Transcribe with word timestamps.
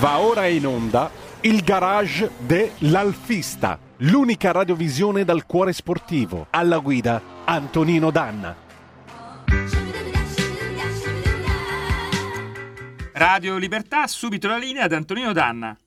Va 0.00 0.18
ora 0.20 0.46
in 0.46 0.66
onda 0.66 1.10
il 1.42 1.62
garage 1.62 2.30
dell'Alfista, 2.38 3.78
l'unica 3.98 4.50
radiovisione 4.50 5.24
dal 5.26 5.44
cuore 5.44 5.74
sportivo. 5.74 6.46
Alla 6.48 6.78
guida 6.78 7.20
Antonino 7.44 8.10
Danna. 8.10 8.56
Radio 13.12 13.58
Libertà, 13.58 14.06
subito 14.06 14.48
la 14.48 14.56
linea 14.56 14.84
ad 14.84 14.94
Antonino 14.94 15.34
Danna. 15.34 15.78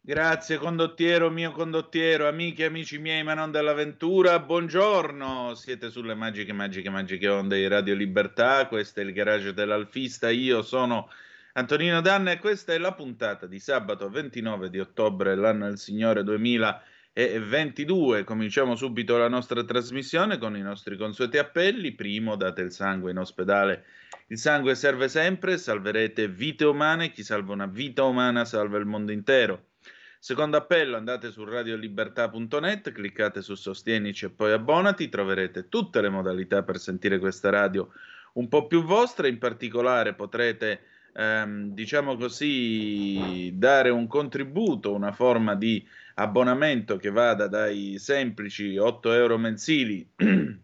Grazie 0.00 0.56
condottiero, 0.56 1.28
mio 1.28 1.52
condottiero, 1.52 2.26
amiche 2.26 2.62
e 2.62 2.66
amici 2.68 2.96
miei, 2.96 3.22
ma 3.22 3.34
non 3.34 3.50
dell'avventura, 3.50 4.38
buongiorno, 4.38 5.54
siete 5.54 5.90
sulle 5.90 6.14
magiche, 6.14 6.54
magiche, 6.54 6.88
magiche 6.88 7.28
onde 7.28 7.58
di 7.58 7.68
Radio 7.68 7.94
Libertà, 7.94 8.66
questo 8.68 9.00
è 9.00 9.02
il 9.02 9.12
garage 9.12 9.52
dell'Alfista, 9.52 10.30
io 10.30 10.62
sono 10.62 11.10
Antonino 11.54 12.00
Danna 12.00 12.30
e 12.30 12.38
questa 12.38 12.72
è 12.72 12.78
la 12.78 12.94
puntata 12.94 13.46
di 13.46 13.58
sabato 13.58 14.08
29 14.08 14.70
di 14.70 14.80
ottobre, 14.80 15.34
l'anno 15.34 15.66
del 15.66 15.76
Signore 15.76 16.24
2022. 16.24 18.24
Cominciamo 18.24 18.74
subito 18.74 19.18
la 19.18 19.28
nostra 19.28 19.62
trasmissione 19.62 20.38
con 20.38 20.56
i 20.56 20.62
nostri 20.62 20.96
consueti 20.96 21.36
appelli. 21.36 21.92
Primo, 21.92 22.36
date 22.36 22.62
il 22.62 22.72
sangue 22.72 23.10
in 23.10 23.18
ospedale. 23.18 23.84
Il 24.28 24.38
sangue 24.38 24.74
serve 24.74 25.08
sempre, 25.08 25.58
salverete 25.58 26.26
vite 26.26 26.64
umane. 26.64 27.10
Chi 27.10 27.22
salva 27.22 27.52
una 27.52 27.66
vita 27.66 28.04
umana 28.04 28.46
salva 28.46 28.78
il 28.78 28.86
mondo 28.86 29.12
intero. 29.12 29.72
Secondo 30.18 30.56
appello, 30.56 30.96
andate 30.96 31.30
su 31.30 31.44
radiolibertà.net, 31.44 32.92
cliccate 32.92 33.42
su 33.42 33.56
Sostienici 33.56 34.24
e 34.24 34.30
poi 34.30 34.52
abbonati, 34.52 35.10
troverete 35.10 35.68
tutte 35.68 36.00
le 36.00 36.08
modalità 36.08 36.62
per 36.62 36.78
sentire 36.78 37.18
questa 37.18 37.50
radio 37.50 37.92
un 38.34 38.48
po' 38.48 38.66
più 38.66 38.84
vostra, 38.84 39.26
in 39.26 39.36
particolare 39.36 40.14
potrete 40.14 40.91
ehm, 41.12 41.72
diciamo 41.72 42.16
così, 42.16 43.52
dare 43.54 43.90
un 43.90 44.06
contributo, 44.06 44.94
una 44.94 45.12
forma 45.12 45.54
di 45.54 45.86
abbonamento 46.14 46.96
che 46.96 47.10
vada 47.10 47.48
dai 47.48 47.98
semplici 47.98 48.76
8 48.76 49.12
euro 49.12 49.38
mensili, 49.38 50.08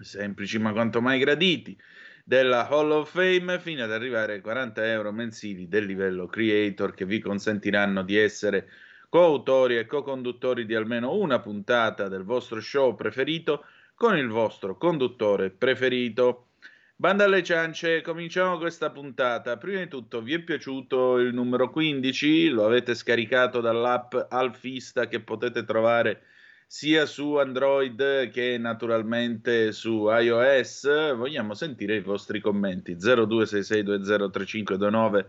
semplici 0.00 0.58
ma 0.58 0.72
quanto 0.72 1.00
mai 1.00 1.18
graditi, 1.18 1.76
della 2.24 2.68
Hall 2.68 2.90
of 2.90 3.10
Fame 3.12 3.58
fino 3.58 3.84
ad 3.84 3.92
arrivare 3.92 4.34
ai 4.34 4.40
40 4.40 4.90
euro 4.90 5.12
mensili 5.12 5.68
del 5.68 5.84
livello 5.84 6.26
creator 6.26 6.94
che 6.94 7.04
vi 7.04 7.20
consentiranno 7.20 8.02
di 8.02 8.16
essere 8.16 8.68
coautori 9.10 9.76
e 9.76 9.86
co-conduttori 9.86 10.64
di 10.64 10.74
almeno 10.74 11.14
una 11.14 11.38
puntata 11.38 12.08
del 12.08 12.24
vostro 12.24 12.60
show 12.60 12.94
preferito 12.94 13.64
con 13.94 14.16
il 14.16 14.28
vostro 14.28 14.76
conduttore 14.76 15.50
preferito. 15.50 16.48
Banda 16.96 17.24
alle 17.24 17.42
ciance, 17.42 18.02
cominciamo 18.02 18.56
questa 18.56 18.90
puntata. 18.90 19.58
Prima 19.58 19.80
di 19.80 19.88
tutto, 19.88 20.22
vi 20.22 20.34
è 20.34 20.40
piaciuto 20.40 21.18
il 21.18 21.34
numero 21.34 21.68
15? 21.68 22.50
Lo 22.50 22.64
avete 22.64 22.94
scaricato 22.94 23.60
dall'app 23.60 24.14
Alfista 24.28 25.08
che 25.08 25.20
potete 25.20 25.64
trovare 25.64 26.22
sia 26.68 27.04
su 27.04 27.34
Android 27.34 28.30
che 28.30 28.58
naturalmente 28.58 29.72
su 29.72 30.08
iOS. 30.08 31.14
Vogliamo 31.16 31.54
sentire 31.54 31.96
i 31.96 32.00
vostri 32.00 32.38
commenti 32.40 32.94
0266203529 32.94 35.26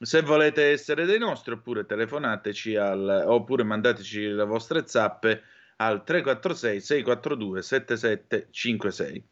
se 0.00 0.22
volete 0.22 0.70
essere 0.70 1.06
dei 1.06 1.18
nostri 1.18 1.54
oppure 1.54 1.86
telefonateci 1.86 2.76
al, 2.76 3.24
oppure 3.26 3.64
mandateci 3.64 4.28
le 4.28 4.44
vostre 4.44 4.86
zappe 4.86 5.42
al 5.76 6.04
346 6.04 6.80
642 6.80 7.62
7756. 7.62 9.24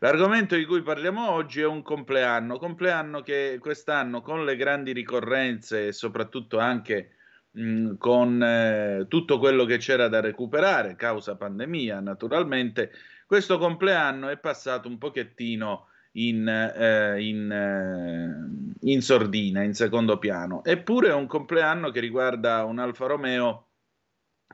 L'argomento 0.00 0.54
di 0.54 0.64
cui 0.64 0.82
parliamo 0.82 1.30
oggi 1.30 1.60
è 1.60 1.66
un 1.66 1.82
compleanno, 1.82 2.58
compleanno 2.58 3.20
che 3.22 3.58
quest'anno 3.60 4.20
con 4.22 4.44
le 4.44 4.54
grandi 4.54 4.92
ricorrenze 4.92 5.88
e 5.88 5.92
soprattutto 5.92 6.58
anche 6.58 7.16
mh, 7.50 7.96
con 7.96 8.40
eh, 8.40 9.06
tutto 9.08 9.38
quello 9.38 9.64
che 9.64 9.78
c'era 9.78 10.06
da 10.06 10.20
recuperare, 10.20 10.94
causa 10.94 11.36
pandemia 11.36 11.98
naturalmente, 12.00 12.92
questo 13.26 13.58
compleanno 13.58 14.28
è 14.28 14.38
passato 14.38 14.88
un 14.88 14.98
pochettino 14.98 15.88
in, 16.12 16.46
eh, 16.48 17.20
in, 17.20 17.50
eh, 17.50 18.88
in 18.88 19.02
sordina, 19.02 19.62
in 19.62 19.74
secondo 19.74 20.18
piano. 20.18 20.62
Eppure 20.64 21.08
è 21.08 21.14
un 21.14 21.26
compleanno 21.26 21.90
che 21.90 21.98
riguarda 22.00 22.64
un 22.64 22.78
Alfa 22.78 23.06
Romeo 23.06 23.66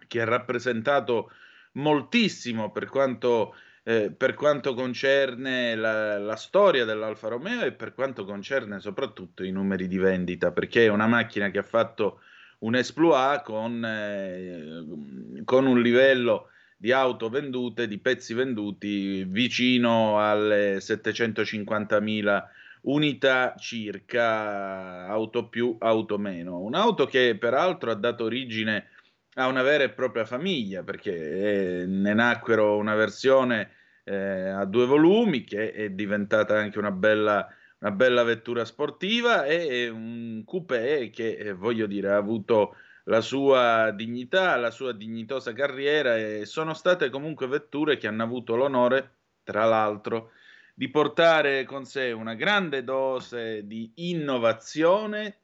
che 0.08 0.22
ha 0.22 0.24
rappresentato 0.24 1.30
moltissimo 1.72 2.70
per 2.70 2.88
quanto 2.88 3.54
eh, 3.86 4.10
per 4.10 4.34
quanto 4.34 4.72
concerne 4.72 5.74
la, 5.74 6.18
la, 6.18 6.36
storia 6.36 6.86
dell'Alfa 6.86 7.28
Romeo 7.28 7.62
e 7.62 7.72
per 7.72 7.92
quanto 7.92 8.24
concerne 8.24 8.80
soprattutto 8.80 9.44
i 9.44 9.50
numeri 9.50 9.86
di 9.88 9.98
vendita, 9.98 10.52
perché 10.52 10.86
è 10.86 10.88
una 10.88 11.06
macchina 11.06 11.50
che 11.50 11.58
ha 11.58 11.62
fatto 11.62 12.20
un 12.60 12.74
exploit 12.76 13.42
con, 13.42 13.84
eh, 13.84 15.42
con 15.44 15.66
un 15.66 15.82
livello 15.82 16.48
di 16.78 16.92
auto 16.92 17.28
vendute, 17.28 17.86
di 17.86 17.98
pezzi 17.98 18.32
venduti 18.32 19.24
vicino 19.24 20.18
alle 20.18 20.78
750.000 20.78 22.42
unità 22.82 23.54
circa, 23.58 25.06
auto 25.06 25.48
più, 25.48 25.76
auto 25.78 26.18
meno. 26.18 26.58
Un'auto 26.60 27.06
che 27.06 27.36
peraltro 27.38 27.90
ha 27.90 27.94
dato 27.94 28.24
origine 28.24 28.88
a 29.34 29.46
una 29.46 29.62
vera 29.62 29.84
e 29.84 29.90
propria 29.90 30.24
famiglia, 30.24 30.82
perché 30.82 31.82
eh, 31.82 31.86
ne 31.86 32.14
nacquero 32.14 32.76
una 32.76 32.94
versione 32.94 33.70
eh, 34.04 34.48
a 34.48 34.64
due 34.64 34.86
volumi 34.86 35.44
che 35.44 35.72
è 35.72 35.90
diventata 35.90 36.56
anche 36.56 36.78
una 36.78 36.90
bella, 36.90 37.48
una 37.78 37.90
bella 37.90 38.22
vettura 38.22 38.64
sportiva 38.64 39.44
e 39.44 39.88
un 39.88 40.42
coupé 40.44 41.10
che, 41.10 41.36
eh, 41.36 41.52
voglio 41.52 41.86
dire, 41.86 42.12
ha 42.12 42.16
avuto 42.16 42.76
la 43.04 43.20
sua 43.20 43.90
dignità, 43.90 44.56
la 44.56 44.70
sua 44.70 44.92
dignitosa 44.92 45.52
carriera 45.52 46.16
e 46.16 46.46
sono 46.46 46.72
state 46.72 47.10
comunque 47.10 47.46
vetture 47.46 47.96
che 47.96 48.06
hanno 48.06 48.22
avuto 48.22 48.56
l'onore, 48.56 49.16
tra 49.42 49.64
l'altro, 49.64 50.30
di 50.74 50.88
portare 50.88 51.64
con 51.64 51.84
sé 51.84 52.12
una 52.12 52.34
grande 52.34 52.82
dose 52.82 53.66
di 53.66 53.92
innovazione, 53.96 55.38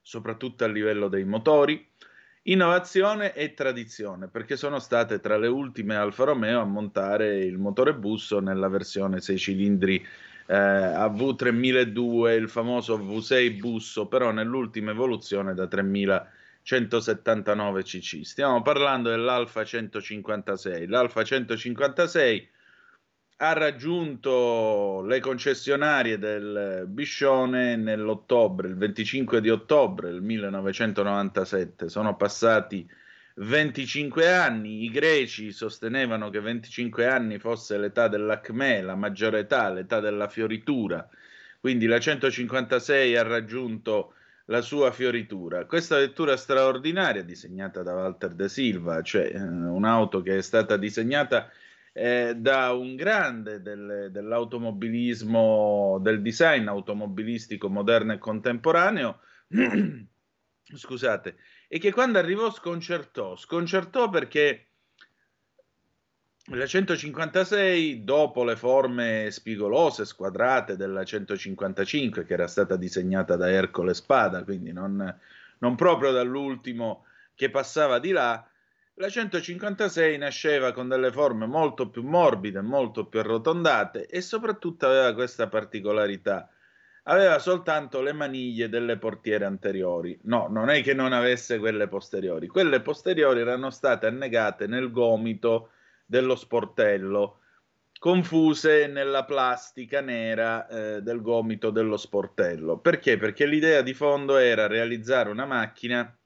soprattutto 0.00 0.64
a 0.64 0.68
livello 0.68 1.08
dei 1.08 1.24
motori, 1.24 1.84
Innovazione 2.48 3.34
e 3.34 3.54
tradizione, 3.54 4.28
perché 4.28 4.56
sono 4.56 4.78
state 4.78 5.18
tra 5.18 5.36
le 5.36 5.48
ultime 5.48 5.96
Alfa 5.96 6.22
Romeo 6.22 6.60
a 6.60 6.64
montare 6.64 7.44
il 7.44 7.58
motore 7.58 7.92
busso 7.92 8.38
nella 8.38 8.68
versione 8.68 9.20
6 9.20 9.36
cilindri 9.36 9.96
eh, 10.46 10.54
AV3002, 10.54 12.36
il 12.36 12.48
famoso 12.48 12.98
V6 12.98 13.58
busso, 13.58 14.06
però 14.06 14.30
nell'ultima 14.30 14.92
evoluzione 14.92 15.54
da 15.54 15.66
3179 15.66 17.82
cc. 17.82 18.24
Stiamo 18.24 18.62
parlando 18.62 19.10
dell'Alfa 19.10 19.64
156. 19.64 20.86
L'Alfa 20.86 21.24
156 21.24 22.48
ha 23.38 23.52
raggiunto 23.52 25.02
le 25.02 25.20
concessionarie 25.20 26.18
del 26.18 26.84
Biscione 26.88 27.76
nell'ottobre, 27.76 28.68
il 28.68 28.76
25 28.76 29.42
di 29.42 29.50
ottobre 29.50 30.10
del 30.10 30.22
1997. 30.22 31.90
Sono 31.90 32.16
passati 32.16 32.88
25 33.34 34.32
anni, 34.32 34.84
i 34.84 34.90
greci 34.90 35.52
sostenevano 35.52 36.30
che 36.30 36.40
25 36.40 37.06
anni 37.06 37.38
fosse 37.38 37.76
l'età 37.76 38.08
dell'acme, 38.08 38.80
la 38.80 38.94
maggiore 38.94 39.40
età, 39.40 39.70
l'età 39.70 40.00
della 40.00 40.28
fioritura, 40.28 41.06
quindi 41.60 41.84
la 41.84 41.98
156 41.98 43.16
ha 43.16 43.22
raggiunto 43.22 44.14
la 44.46 44.62
sua 44.62 44.90
fioritura. 44.92 45.66
Questa 45.66 45.98
vettura 45.98 46.38
straordinaria 46.38 47.22
disegnata 47.22 47.82
da 47.82 47.92
Walter 47.92 48.32
De 48.32 48.48
Silva, 48.48 49.02
cioè 49.02 49.30
eh, 49.34 49.38
un'auto 49.38 50.22
che 50.22 50.38
è 50.38 50.42
stata 50.42 50.78
disegnata 50.78 51.50
eh, 51.98 52.34
da 52.36 52.72
un 52.72 52.94
grande 52.94 53.62
del, 53.62 54.10
dell'automobilismo, 54.10 55.98
del 56.02 56.20
design 56.20 56.68
automobilistico 56.68 57.70
moderno 57.70 58.12
e 58.12 58.18
contemporaneo, 58.18 59.20
scusate, 60.74 61.36
e 61.66 61.78
che 61.78 61.92
quando 61.92 62.18
arrivò 62.18 62.50
sconcertò, 62.50 63.34
sconcertò 63.34 64.10
perché 64.10 64.66
la 66.48 66.66
156, 66.66 68.04
dopo 68.04 68.44
le 68.44 68.56
forme 68.56 69.30
spigolose, 69.30 70.04
squadrate 70.04 70.76
della 70.76 71.02
155, 71.02 72.26
che 72.26 72.34
era 72.34 72.46
stata 72.46 72.76
disegnata 72.76 73.36
da 73.36 73.50
Ercole 73.50 73.94
Spada, 73.94 74.44
quindi 74.44 74.70
non, 74.70 75.18
non 75.60 75.74
proprio 75.76 76.12
dall'ultimo 76.12 77.06
che 77.34 77.48
passava 77.48 77.98
di 77.98 78.10
là, 78.10 78.46
la 78.98 79.10
156 79.10 80.16
nasceva 80.16 80.72
con 80.72 80.88
delle 80.88 81.12
forme 81.12 81.46
molto 81.46 81.90
più 81.90 82.02
morbide, 82.02 82.62
molto 82.62 83.06
più 83.06 83.18
arrotondate 83.18 84.06
e 84.06 84.22
soprattutto 84.22 84.86
aveva 84.86 85.12
questa 85.12 85.48
particolarità. 85.48 86.48
Aveva 87.08 87.38
soltanto 87.38 88.00
le 88.00 88.12
maniglie 88.12 88.68
delle 88.70 88.96
portiere 88.96 89.44
anteriori. 89.44 90.18
No, 90.22 90.48
non 90.48 90.70
è 90.70 90.82
che 90.82 90.94
non 90.94 91.12
avesse 91.12 91.58
quelle 91.58 91.88
posteriori. 91.88 92.46
Quelle 92.48 92.80
posteriori 92.80 93.40
erano 93.40 93.70
state 93.70 94.06
annegate 94.06 94.66
nel 94.66 94.90
gomito 94.90 95.70
dello 96.06 96.34
sportello, 96.34 97.40
confuse 97.98 98.86
nella 98.86 99.24
plastica 99.24 100.00
nera 100.00 100.66
eh, 100.68 101.02
del 101.02 101.20
gomito 101.20 101.70
dello 101.70 101.98
sportello. 101.98 102.78
Perché? 102.78 103.18
Perché 103.18 103.44
l'idea 103.44 103.82
di 103.82 103.92
fondo 103.92 104.38
era 104.38 104.66
realizzare 104.66 105.30
una 105.30 105.44
macchina 105.44 106.16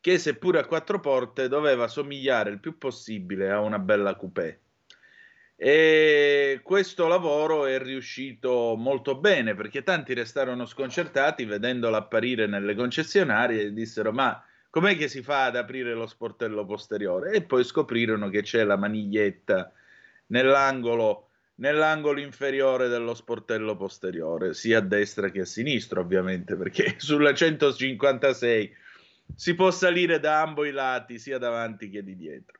che 0.00 0.18
seppure 0.18 0.60
a 0.60 0.66
quattro 0.66 1.00
porte 1.00 1.48
doveva 1.48 1.88
somigliare 1.88 2.50
il 2.50 2.60
più 2.60 2.78
possibile 2.78 3.50
a 3.50 3.60
una 3.60 3.78
bella 3.78 4.14
coupé. 4.14 4.60
E 5.60 6.60
questo 6.62 7.08
lavoro 7.08 7.66
è 7.66 7.80
riuscito 7.80 8.76
molto 8.76 9.16
bene 9.16 9.56
perché 9.56 9.82
tanti 9.82 10.14
restarono 10.14 10.66
sconcertati 10.66 11.44
vedendolo 11.44 11.96
apparire 11.96 12.46
nelle 12.46 12.76
concessionarie 12.76 13.62
e 13.62 13.72
dissero 13.72 14.12
ma 14.12 14.40
com'è 14.70 14.96
che 14.96 15.08
si 15.08 15.20
fa 15.20 15.46
ad 15.46 15.56
aprire 15.56 15.94
lo 15.94 16.06
sportello 16.06 16.64
posteriore? 16.64 17.32
E 17.32 17.42
poi 17.42 17.64
scoprirono 17.64 18.28
che 18.28 18.42
c'è 18.42 18.62
la 18.62 18.76
maniglietta 18.76 19.72
nell'angolo, 20.26 21.30
nell'angolo 21.56 22.20
inferiore 22.20 22.86
dello 22.86 23.14
sportello 23.14 23.76
posteriore, 23.76 24.54
sia 24.54 24.78
a 24.78 24.82
destra 24.82 25.30
che 25.30 25.40
a 25.40 25.44
sinistra, 25.44 25.98
ovviamente, 25.98 26.56
perché 26.56 26.94
sulla 26.98 27.34
156 27.34 28.76
si 29.34 29.54
può 29.54 29.70
salire 29.70 30.20
da 30.20 30.40
ambo 30.40 30.64
i 30.64 30.70
lati, 30.70 31.18
sia 31.18 31.38
davanti 31.38 31.90
che 31.90 32.02
di 32.02 32.16
dietro. 32.16 32.58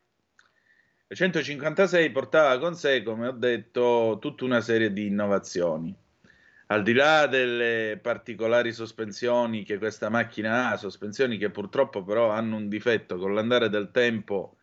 La 1.07 1.15
156 1.15 2.11
portava 2.11 2.59
con 2.59 2.75
sé, 2.75 3.03
come 3.03 3.29
ho 3.29 3.33
detto, 3.33 4.19
tutta 4.21 4.45
una 4.45 4.61
serie 4.61 4.93
di 4.93 5.07
innovazioni 5.07 5.97
al 6.71 6.83
di 6.83 6.93
là 6.93 7.27
delle 7.27 7.99
particolari 8.01 8.73
sospensioni 8.73 9.65
che 9.65 9.79
questa 9.79 10.11
macchina 10.11 10.71
ha, 10.71 10.77
sospensioni 10.77 11.39
che 11.39 11.51
purtroppo 11.51 12.03
però 12.03 12.31
hanno 12.31 12.57
un 12.57 12.69
difetto 12.69 13.17
con 13.17 13.33
l'andare 13.35 13.71
del 13.71 13.91
tempo 13.91 14.59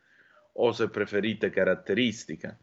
o 0.53 0.71
se 0.71 0.89
preferite 0.89 1.49
caratteristica. 1.49 2.57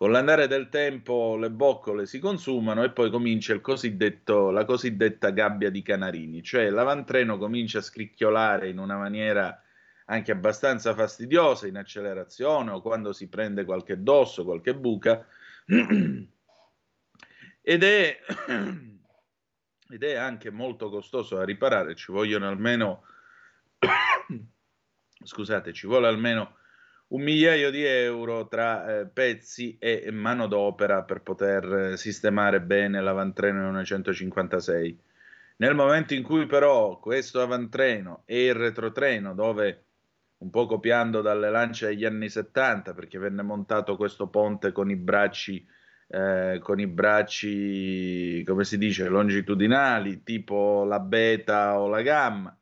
Con 0.00 0.12
l'andare 0.12 0.46
del 0.46 0.70
tempo 0.70 1.36
le 1.36 1.50
boccole 1.50 2.06
si 2.06 2.20
consumano 2.20 2.82
e 2.82 2.90
poi 2.90 3.10
comincia 3.10 3.52
la 3.52 4.64
cosiddetta 4.64 5.28
gabbia 5.28 5.68
di 5.68 5.82
canarini, 5.82 6.42
cioè 6.42 6.70
l'avantreno 6.70 7.36
comincia 7.36 7.80
a 7.80 7.82
scricchiolare 7.82 8.70
in 8.70 8.78
una 8.78 8.96
maniera 8.96 9.62
anche 10.06 10.32
abbastanza 10.32 10.94
fastidiosa 10.94 11.66
in 11.66 11.76
accelerazione 11.76 12.70
o 12.70 12.80
quando 12.80 13.12
si 13.12 13.28
prende 13.28 13.66
qualche 13.66 14.02
dosso, 14.02 14.42
qualche 14.42 14.74
buca. 14.74 15.22
Ed 17.60 17.84
è, 17.84 18.20
ed 19.90 20.02
è 20.02 20.14
anche 20.14 20.50
molto 20.50 20.88
costoso 20.88 21.36
da 21.36 21.44
riparare, 21.44 21.94
ci 21.94 22.10
vogliono 22.10 22.48
almeno, 22.48 23.04
scusate, 25.22 25.74
ci 25.74 25.86
vuole 25.86 26.06
almeno 26.06 26.56
un 27.10 27.22
migliaio 27.22 27.70
di 27.70 27.84
euro 27.84 28.48
tra 28.48 29.00
eh, 29.00 29.06
pezzi 29.06 29.76
e 29.78 30.10
manodopera 30.10 31.02
per 31.04 31.22
poter 31.22 31.94
sistemare 31.96 32.60
bene 32.60 33.00
l'avantreno 33.00 33.70
956. 33.70 35.00
Nel 35.56 35.74
momento 35.74 36.14
in 36.14 36.22
cui 36.22 36.46
però 36.46 36.98
questo 36.98 37.40
avantreno 37.40 38.22
e 38.26 38.46
il 38.46 38.54
retrotreno, 38.54 39.34
dove 39.34 39.84
un 40.38 40.50
po' 40.50 40.66
copiando 40.66 41.20
dalle 41.20 41.50
lance 41.50 41.86
degli 41.86 42.04
anni 42.04 42.28
70, 42.28 42.94
perché 42.94 43.18
venne 43.18 43.42
montato 43.42 43.96
questo 43.96 44.28
ponte 44.28 44.72
con 44.72 44.90
i 44.90 44.96
bracci 44.96 45.66
eh, 46.12 46.58
con 46.60 46.80
i 46.80 46.88
bracci, 46.88 48.42
come 48.44 48.64
si 48.64 48.78
dice, 48.78 49.08
longitudinali, 49.08 50.24
tipo 50.24 50.84
la 50.84 50.98
beta 50.98 51.78
o 51.78 51.86
la 51.86 52.02
gamma. 52.02 52.59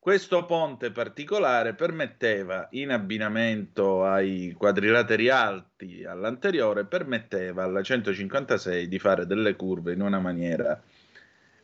Questo 0.00 0.46
ponte 0.46 0.92
particolare 0.92 1.74
permetteva, 1.74 2.68
in 2.70 2.90
abbinamento 2.90 4.02
ai 4.06 4.54
quadrilateri 4.56 5.28
alti 5.28 6.04
all'anteriore, 6.04 6.86
permetteva 6.86 7.64
alla 7.64 7.82
156 7.82 8.88
di 8.88 8.98
fare 8.98 9.26
delle 9.26 9.56
curve 9.56 9.92
in 9.92 10.00
una 10.00 10.18
maniera 10.18 10.80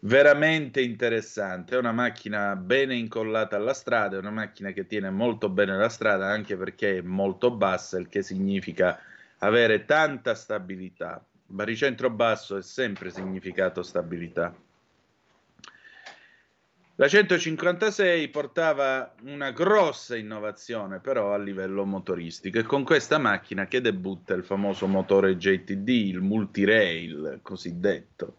veramente 0.01 0.83
interessante. 0.83 1.77
È 1.77 1.79
una 1.79 1.93
macchina 1.93 2.55
bene 2.57 2.95
incollata 2.95 3.57
alla 3.57 3.73
strada, 3.73 4.17
è 4.17 4.19
una 4.19 4.31
macchina 4.31 4.73
che 4.73 4.87
tiene 4.87 5.09
molto 5.09 5.49
bene 5.49 5.75
la 5.75 5.89
strada 5.89 6.27
anche 6.27 6.59
perché 6.59 6.99
è 6.99 7.01
molto 7.01 7.51
bassa, 7.51 7.99
il 7.99 8.11
che 8.11 8.21
significa 8.21 9.01
avere 9.39 9.87
tanta 9.87 10.35
stabilità. 10.35 11.25
Baricentro 11.47 12.11
basso 12.11 12.59
è 12.59 12.63
sempre 12.63 13.09
significato 13.09 13.83
stabilità. 13.83 14.55
La 16.99 17.09
156 17.09 18.29
portava 18.29 19.13
una 19.25 19.51
grossa 19.51 20.17
innovazione 20.17 20.99
però 20.99 21.35
a 21.35 21.37
livello 21.37 21.85
motoristico. 21.85 22.59
E 22.59 22.63
con 22.63 22.85
questa 22.85 23.19
macchina 23.19 23.67
che 23.67 23.83
debutta 23.83 24.33
il 24.33 24.43
famoso 24.43 24.87
motore 24.87 25.37
JTD, 25.37 25.89
il 25.89 26.23
multirail 26.23 27.41
cosiddetto, 27.43 28.37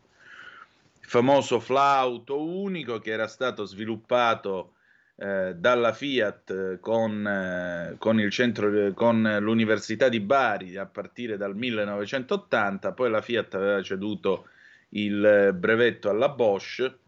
il 1.00 1.08
famoso 1.08 1.60
flauto 1.60 2.42
unico 2.42 2.98
che 2.98 3.12
era 3.12 3.28
stato 3.28 3.64
sviluppato 3.64 4.74
eh, 5.18 5.54
dalla 5.56 5.94
Fiat 5.94 6.50
eh, 6.50 6.80
con, 6.80 7.28
eh, 7.28 7.96
con, 8.00 8.28
centro, 8.32 8.92
con 8.94 9.38
l'Università 9.40 10.10
di 10.10 10.20
Bari 10.20 10.78
a 10.78 10.88
partire 10.88 11.38
dal 11.38 11.56
1980, 11.56 12.92
poi 12.94 13.12
la 13.12 13.22
Fiat 13.22 13.54
aveva 13.54 13.84
ceduto 13.84 14.48
il 14.90 15.54
brevetto 15.56 16.10
alla 16.10 16.30
Bosch 16.30 17.06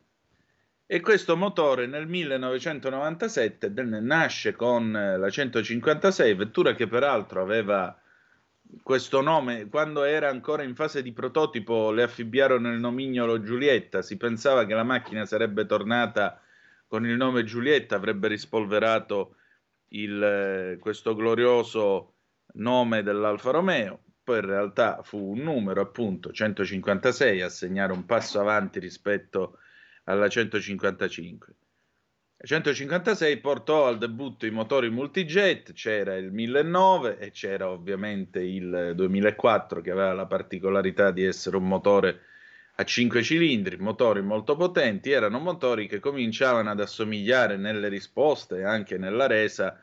e 0.91 1.01
questo 1.01 1.37
motore 1.37 1.85
nel 1.85 2.07
1997 2.07 3.69
nasce 3.69 4.53
con 4.53 4.91
la 4.91 5.29
156, 5.29 6.33
vettura 6.33 6.73
che 6.73 6.87
peraltro 6.87 7.43
aveva 7.43 7.95
questo 8.81 9.21
nome, 9.21 9.67
quando 9.69 10.03
era 10.03 10.29
ancora 10.29 10.63
in 10.63 10.73
fase 10.73 11.03
di 11.03 11.11
prototipo 11.11 11.91
le 11.91 12.01
affibbiarono 12.01 12.73
il 12.73 12.79
nomignolo 12.79 13.39
Giulietta, 13.39 14.01
si 14.01 14.17
pensava 14.17 14.65
che 14.65 14.73
la 14.73 14.81
macchina 14.81 15.27
sarebbe 15.27 15.67
tornata 15.67 16.41
con 16.87 17.05
il 17.05 17.15
nome 17.17 17.43
Giulietta 17.43 17.95
avrebbe 17.95 18.27
rispolverato 18.27 19.35
il, 19.89 20.23
eh, 20.23 20.77
questo 20.79 21.13
glorioso 21.13 22.15
nome 22.53 23.03
dell'Alfa 23.03 23.51
Romeo, 23.51 24.05
poi 24.23 24.39
in 24.39 24.45
realtà 24.47 25.03
fu 25.03 25.33
un 25.33 25.41
numero 25.41 25.81
appunto 25.81 26.31
156 26.31 27.41
a 27.43 27.49
segnare 27.49 27.93
un 27.93 28.07
passo 28.07 28.39
avanti 28.39 28.79
rispetto 28.79 29.59
alla 30.09 30.27
155. 30.27 31.53
La 32.37 32.47
156 32.47 33.37
portò 33.37 33.85
al 33.85 33.97
debutto 33.97 34.45
i 34.45 34.49
motori 34.49 34.89
multijet, 34.89 35.73
c'era 35.73 36.15
il 36.15 36.31
1009 36.31 37.19
e 37.19 37.31
c'era 37.31 37.69
ovviamente 37.69 38.39
il 38.39 38.93
2004 38.95 39.81
che 39.81 39.91
aveva 39.91 40.13
la 40.13 40.25
particolarità 40.25 41.11
di 41.11 41.23
essere 41.23 41.57
un 41.57 41.67
motore 41.67 42.21
a 42.75 42.83
5 42.85 43.21
cilindri, 43.21 43.75
motori 43.77 44.21
molto 44.21 44.55
potenti, 44.55 45.11
erano 45.11 45.39
motori 45.39 45.85
che 45.85 45.99
cominciavano 45.99 46.69
ad 46.69 46.79
assomigliare 46.79 47.57
nelle 47.57 47.89
risposte 47.89 48.59
e 48.59 48.63
anche 48.63 48.97
nella 48.97 49.27
resa 49.27 49.81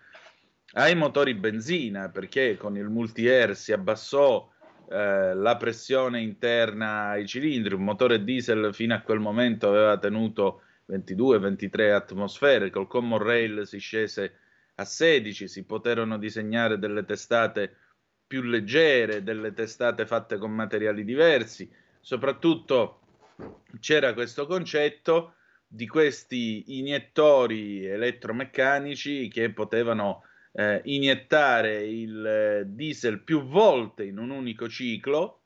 ai 0.73 0.97
motori 0.97 1.35
benzina, 1.35 2.09
perché 2.09 2.57
con 2.57 2.77
il 2.77 2.89
multi-air 2.89 3.55
si 3.55 3.73
abbassò 3.73 4.51
eh, 4.89 5.35
la 5.35 5.57
pressione 5.57 6.21
interna 6.21 7.09
ai 7.09 7.27
cilindri, 7.27 7.75
un 7.75 7.85
motore 7.85 8.23
diesel 8.23 8.73
fino 8.73 8.95
a 8.95 9.01
quel 9.01 9.19
momento 9.19 9.69
aveva 9.69 9.99
tenuto 9.99 10.63
22-23 10.89 11.93
atmosfere, 11.93 12.71
col 12.71 12.87
Common 12.87 13.19
Rail 13.19 13.67
si 13.67 13.79
scese 13.79 14.39
a 14.77 14.85
16, 14.85 15.49
si 15.49 15.65
poterono 15.65 16.19
disegnare 16.19 16.79
delle 16.79 17.05
testate 17.05 17.75
più 18.27 18.43
leggere, 18.43 19.23
delle 19.23 19.53
testate 19.53 20.07
fatte 20.07 20.37
con 20.37 20.53
materiali 20.53 21.05
diversi. 21.05 21.71
Soprattutto 22.01 23.01
c'era 23.81 24.15
questo 24.15 24.47
concetto 24.47 25.35
di 25.67 25.87
questi 25.87 26.79
iniettori 26.79 27.85
elettromeccanici 27.85 29.29
che 29.29 29.51
potevano 29.51 30.23
eh, 30.59 30.81
iniettare 30.85 31.85
il 31.85 32.27
eh, 32.27 32.65
diesel 32.67 33.21
più 33.21 33.45
volte 33.45 34.05
in 34.05 34.17
un 34.17 34.31
unico 34.31 34.69
ciclo 34.69 35.43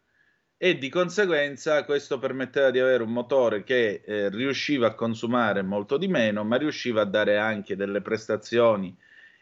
e 0.57 0.79
di 0.79 0.88
conseguenza 0.88 1.85
questo 1.85 2.19
permetteva 2.21 2.71
di 2.71 2.79
avere 2.79 3.02
un 3.02 3.12
motore 3.12 3.64
che 3.64 4.02
eh, 4.05 4.29
riusciva 4.29 4.88
a 4.88 4.95
consumare 4.95 5.62
molto 5.62 5.97
di 5.97 6.07
meno, 6.07 6.45
ma 6.45 6.57
riusciva 6.57 7.02
a 7.02 7.07
dare 7.07 7.38
anche 7.38 7.75
delle 7.75 8.02
prestazioni 8.02 8.97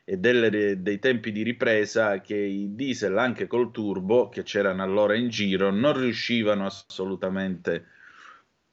e 0.05 0.17
delle, 0.17 0.81
dei 0.81 0.99
tempi 0.99 1.33
di 1.33 1.43
ripresa 1.43 2.23
che 2.23 2.37
i 2.37 2.75
diesel 2.75 3.19
anche 3.19 3.47
col 3.47 3.71
turbo 3.71 4.31
che 4.31 4.45
c'erano 4.45 4.83
allora 4.83 5.17
in 5.17 5.29
giro 5.29 5.71
non 5.71 5.99
riuscivano 5.99 6.65
assolutamente 6.65 7.85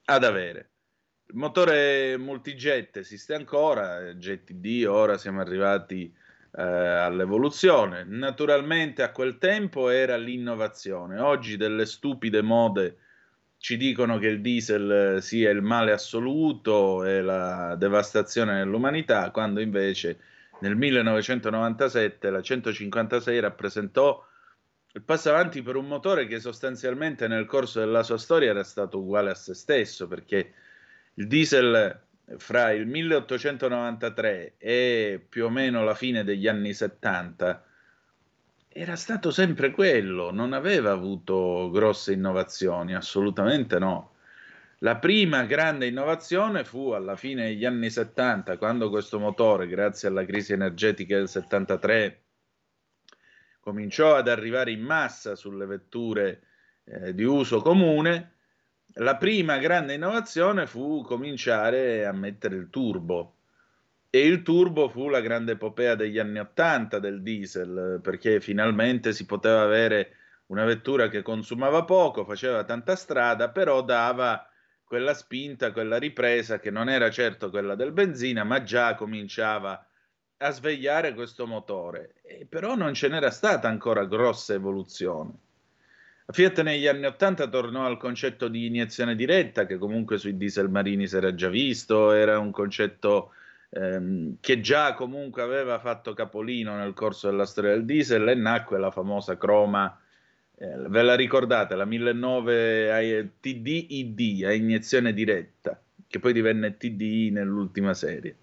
ad 0.05 0.23
avere. 0.23 0.69
Il 1.27 1.35
motore 1.35 2.15
multijet 2.17 2.97
esiste 2.97 3.33
ancora, 3.33 4.13
GTD, 4.13 4.85
ora 4.87 5.17
siamo 5.17 5.41
arrivati 5.41 6.23
eh, 6.57 6.61
all'evoluzione. 6.61 8.03
Naturalmente 8.05 9.03
a 9.03 9.11
quel 9.11 9.37
tempo 9.37 9.89
era 9.89 10.15
l'innovazione, 10.17 11.19
oggi 11.19 11.57
delle 11.57 11.85
stupide 11.85 12.41
mode 12.41 12.97
ci 13.57 13.77
dicono 13.77 14.19
che 14.19 14.27
il 14.27 14.41
diesel 14.41 15.21
sia 15.21 15.49
il 15.49 15.61
male 15.61 15.91
assoluto 15.91 17.03
e 17.03 17.21
la 17.21 17.75
devastazione 17.75 18.57
dell'umanità, 18.57 19.31
quando 19.31 19.59
invece 19.59 20.19
nel 20.59 20.75
1997 20.75 22.29
la 22.29 22.41
156 22.41 23.39
rappresentò 23.39 24.23
il 24.93 25.01
passo 25.01 25.29
avanti 25.29 25.61
per 25.61 25.75
un 25.75 25.87
motore 25.87 26.25
che 26.25 26.39
sostanzialmente 26.39 27.27
nel 27.27 27.45
corso 27.45 27.79
della 27.79 28.03
sua 28.03 28.17
storia 28.17 28.51
era 28.51 28.63
stato 28.63 28.99
uguale 28.99 29.31
a 29.31 29.35
se 29.35 29.53
stesso, 29.53 30.07
perché 30.07 30.53
il 31.15 31.27
diesel 31.27 32.04
fra 32.37 32.71
il 32.71 32.87
1893 32.87 34.55
e 34.57 35.25
più 35.27 35.45
o 35.45 35.49
meno 35.49 35.83
la 35.83 35.95
fine 35.95 36.23
degli 36.23 36.47
anni 36.47 36.73
70 36.73 37.63
era 38.77 38.95
stato 38.97 39.31
sempre 39.31 39.71
quello, 39.71 40.31
non 40.31 40.51
aveva 40.51 40.91
avuto 40.91 41.69
grosse 41.71 42.11
innovazioni, 42.11 42.93
assolutamente 42.93 43.79
no. 43.79 44.15
La 44.79 44.97
prima 44.97 45.45
grande 45.45 45.87
innovazione 45.87 46.65
fu 46.65 46.89
alla 46.89 47.15
fine 47.15 47.45
degli 47.45 47.63
anni 47.63 47.89
70, 47.89 48.57
quando 48.57 48.89
questo 48.89 49.17
motore, 49.17 49.67
grazie 49.67 50.09
alla 50.09 50.25
crisi 50.25 50.51
energetica 50.51 51.15
del 51.15 51.29
73, 51.29 52.23
cominciò 53.61 54.15
ad 54.15 54.27
arrivare 54.27 54.71
in 54.71 54.81
massa 54.81 55.35
sulle 55.35 55.65
vetture 55.65 56.41
eh, 56.83 57.15
di 57.15 57.23
uso 57.23 57.61
comune. 57.61 58.34
La 58.99 59.17
prima 59.17 59.57
grande 59.57 59.95
innovazione 59.95 60.67
fu 60.67 61.01
cominciare 61.01 62.05
a 62.05 62.13
mettere 62.13 62.55
il 62.55 62.69
turbo. 62.69 63.35
E 64.09 64.25
il 64.25 64.41
turbo 64.41 64.87
fu 64.87 65.09
la 65.09 65.19
grande 65.19 65.53
epopea 65.53 65.95
degli 65.95 66.17
anni 66.17 66.39
80 66.39 66.99
del 66.99 67.21
diesel, 67.21 67.99
perché 68.01 68.39
finalmente 68.39 69.11
si 69.11 69.25
poteva 69.25 69.63
avere 69.63 70.15
una 70.45 70.63
vettura 70.63 71.09
che 71.09 71.23
consumava 71.23 71.83
poco, 71.83 72.23
faceva 72.23 72.63
tanta 72.63 72.95
strada, 72.95 73.49
però 73.49 73.83
dava 73.83 74.49
quella 74.85 75.13
spinta, 75.13 75.73
quella 75.73 75.97
ripresa 75.97 76.59
che 76.59 76.71
non 76.71 76.87
era 76.87 77.09
certo 77.09 77.49
quella 77.49 77.75
del 77.75 77.91
benzina, 77.91 78.45
ma 78.45 78.63
già 78.63 78.95
cominciava 78.95 79.85
a 80.37 80.51
svegliare 80.51 81.13
questo 81.13 81.45
motore. 81.45 82.21
E 82.23 82.45
però 82.45 82.75
non 82.75 82.93
ce 82.93 83.09
n'era 83.09 83.29
stata 83.29 83.67
ancora 83.67 84.05
grossa 84.05 84.53
evoluzione. 84.53 85.44
La 86.27 86.33
Fiat 86.33 86.61
negli 86.63 86.87
anni 86.87 87.05
80 87.05 87.47
tornò 87.49 87.85
al 87.85 87.97
concetto 87.97 88.47
di 88.47 88.65
iniezione 88.65 89.15
diretta, 89.15 89.67
che 89.67 89.77
comunque 89.77 90.17
sui 90.17 90.37
diesel 90.37 90.69
marini 90.69 91.07
si 91.07 91.15
era 91.15 91.35
già 91.35 91.49
visto, 91.49 92.11
era 92.13 92.39
un 92.39 92.49
concetto 92.49 93.31
ehm, 93.69 94.37
che 94.39 94.59
già 94.59 94.95
comunque 94.95 95.43
aveva 95.43 95.77
fatto 95.79 96.13
capolino 96.13 96.75
nel 96.77 96.93
corso 96.93 97.29
della 97.29 97.45
storia 97.45 97.71
del 97.71 97.85
diesel 97.85 98.27
e 98.27 98.33
nacque 98.33 98.79
la 98.79 98.89
famosa 98.89 99.37
croma 99.37 99.99
eh, 100.57 100.75
ve 100.87 101.01
la 101.03 101.15
ricordate, 101.15 101.75
la 101.75 101.85
1009 101.85 103.33
TDID 103.39 104.45
a 104.45 104.53
iniezione 104.53 105.13
diretta, 105.13 105.79
che 106.07 106.19
poi 106.19 106.33
divenne 106.33 106.77
TDI 106.77 107.29
nell'ultima 107.31 107.93
serie. 107.93 108.35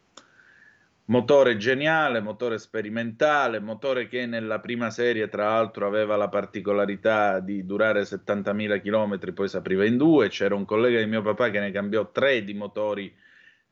Motore 1.04 1.56
geniale, 1.56 2.20
motore 2.20 2.58
sperimentale, 2.58 3.58
motore 3.58 4.06
che 4.06 4.24
nella 4.24 4.60
prima 4.60 4.88
serie 4.90 5.28
tra 5.28 5.48
l'altro 5.48 5.86
aveva 5.86 6.16
la 6.16 6.28
particolarità 6.28 7.40
di 7.40 7.66
durare 7.66 8.02
70.000 8.02 8.80
km, 8.80 9.34
poi 9.34 9.48
si 9.48 9.56
apriva 9.56 9.84
in 9.84 9.96
due, 9.96 10.28
c'era 10.28 10.54
un 10.54 10.64
collega 10.64 11.00
di 11.00 11.06
mio 11.06 11.22
papà 11.22 11.50
che 11.50 11.58
ne 11.58 11.72
cambiò 11.72 12.10
tre 12.12 12.44
di 12.44 12.54
motori 12.54 13.12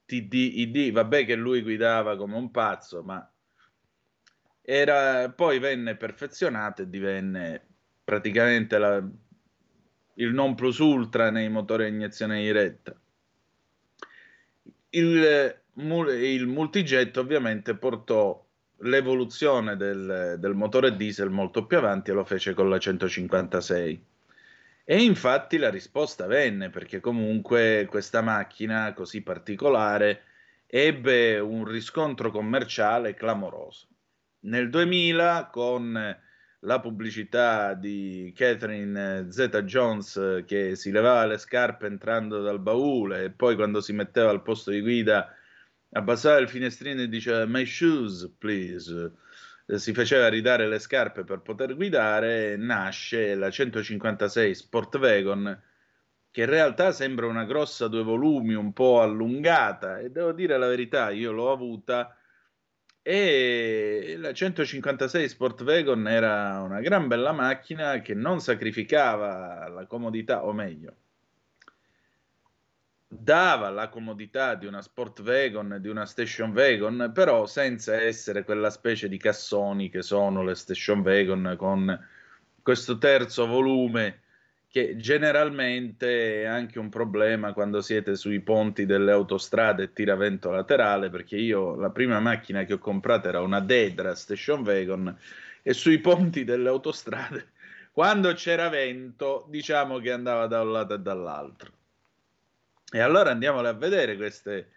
TDID, 0.07 0.91
vabbè 0.91 1.25
che 1.25 1.37
lui 1.37 1.63
guidava 1.63 2.17
come 2.17 2.37
un 2.37 2.51
pazzo, 2.51 3.03
ma 3.03 3.31
era, 4.61 5.31
poi 5.31 5.61
venne 5.61 5.97
perfezionato 5.97 6.83
e 6.83 6.89
divenne 6.89 7.65
praticamente 8.03 8.77
la, 8.77 9.03
il 10.15 10.33
non 10.33 10.55
plus 10.57 10.79
ultra 10.79 11.31
nei 11.31 11.49
motori 11.49 11.85
a 11.85 11.87
iniezione 11.87 12.43
diretta. 12.43 12.95
Il, 14.91 15.61
il 15.81 16.47
multijet 16.47 17.17
ovviamente 17.17 17.75
portò 17.77 18.45
l'evoluzione 18.83 19.77
del, 19.77 20.37
del, 20.39 20.55
motore 20.55 20.97
diesel 20.97 21.31
molto 21.31 21.67
più 21.67 21.77
avanti 21.77 22.11
e 22.11 22.15
lo 22.15 22.25
fece 22.25 22.55
con 22.55 22.69
la 22.69 22.79
156. 22.79 24.05
E 24.85 25.03
infatti 25.03 25.59
la 25.59 25.71
risposta 25.71 26.27
venne 26.27 26.71
perché 26.71 27.01
comunque 27.01 27.87
questa 27.89 28.23
macchina 28.23 28.93
così 28.93 29.23
particolare 29.23 30.23
ebbe 30.67 31.39
un 31.39 31.65
riscontro 31.65 32.31
commerciale 32.31 33.15
clamoroso. 33.15 33.87
Nel 34.41 34.71
2000 34.71 35.51
con 35.53 36.19
la 36.65 36.81
pubblicità 36.81 37.75
di 37.75 38.33
Catherine 38.37 39.31
Zeta 39.31 39.63
Jones 39.63 40.43
che 40.47 40.77
si 40.77 40.91
levava 40.91 41.25
le 41.25 41.39
scarpe 41.39 41.87
entrando 41.87 42.41
dal 42.41 42.61
baule 42.61 43.25
e 43.25 43.31
poi 43.31 43.55
quando 43.55 43.81
si 43.81 43.93
metteva 43.93 44.31
al 44.31 44.43
posto 44.43 44.71
di 44.71 44.81
guida 44.81 45.35
abbassava 45.93 46.39
il 46.39 46.49
finestrino 46.49 47.03
e 47.03 47.09
diceva 47.09 47.47
My 47.47 47.65
shoes, 47.65 48.33
please. 48.39 49.13
Si 49.67 49.93
faceva 49.93 50.29
ridare 50.29 50.67
le 50.67 50.79
scarpe 50.79 51.25
per 51.25 51.41
poter 51.41 51.77
guidare. 51.77 52.57
Nasce 52.57 53.35
la 53.35 53.51
156 53.51 54.55
Sport 54.55 54.97
Wagon, 54.97 55.63
che 56.31 56.41
in 56.41 56.49
realtà 56.49 56.93
sembra 56.93 57.27
una 57.27 57.45
grossa 57.45 57.87
due 57.89 58.03
volumi, 58.03 58.55
un 58.55 58.73
po' 58.73 59.01
allungata. 59.01 59.99
E 59.99 60.11
devo 60.11 60.33
dire 60.33 60.59
la 60.59 60.67
verità, 60.67 61.11
io 61.11 61.33
l'ho 61.33 61.53
avuta 61.53 62.15
e 63.03 64.17
la 64.19 64.33
156 64.33 65.29
Sport 65.29 65.63
Wagon 65.63 66.07
era 66.07 66.61
una 66.61 66.81
gran 66.81 67.09
bella 67.09 67.33
macchina 67.33 68.01
che 68.01 68.15
non 68.15 68.41
sacrificava 68.41 69.69
la 69.69 69.87
comodità, 69.87 70.45
o 70.45 70.53
meglio, 70.53 70.97
dava 73.13 73.71
la 73.71 73.89
comodità 73.89 74.55
di 74.55 74.67
una 74.67 74.83
Sport 74.83 75.19
Wagon, 75.21 75.79
di 75.81 75.89
una 75.89 76.07
Station 76.07 76.53
Wagon, 76.53 77.11
però 77.13 77.45
senza 77.47 78.01
essere 78.01 78.45
quella 78.45 78.71
specie 78.71 79.09
di 79.09 79.19
cassoni 79.19 79.91
che 79.91 80.01
sono 80.01 80.45
le 80.45 80.55
Station 80.55 81.01
Wagon 81.01 81.57
con 81.59 82.07
questo 82.63 82.99
terzo 82.99 83.47
volume 83.49 84.21
che 84.69 84.97
generalmente 84.97 86.43
è 86.43 86.45
anche 86.45 86.79
un 86.79 86.89
problema 86.89 87.53
quando 87.53 87.81
siete 87.81 88.15
sui 88.15 88.39
ponti 88.39 88.87
delle 88.87 89.11
autostrade 89.11 89.83
e 89.83 89.93
tiravento 89.93 90.53
laterale, 90.53 91.11
perché 91.11 91.35
io 91.37 91.75
la 91.75 91.91
prima 91.91 92.21
macchina 92.21 92.63
che 92.63 92.75
ho 92.75 92.79
comprato 92.79 93.27
era 93.27 93.41
una 93.41 93.59
Dedra 93.59 94.15
Station 94.15 94.61
Wagon 94.61 95.19
e 95.63 95.73
sui 95.73 95.99
ponti 95.99 96.45
delle 96.45 96.69
autostrade, 96.69 97.49
quando 97.91 98.33
c'era 98.35 98.69
vento, 98.69 99.47
diciamo 99.51 99.99
che 99.99 100.13
andava 100.13 100.47
da 100.47 100.63
un 100.63 100.71
lato 100.71 100.95
e 100.95 101.01
dall'altro. 101.01 101.73
E 102.93 103.01
allora 103.01 103.31
andiamole 103.31 103.69
a 103.69 103.73
vedere 103.73 104.17
queste 104.17 104.71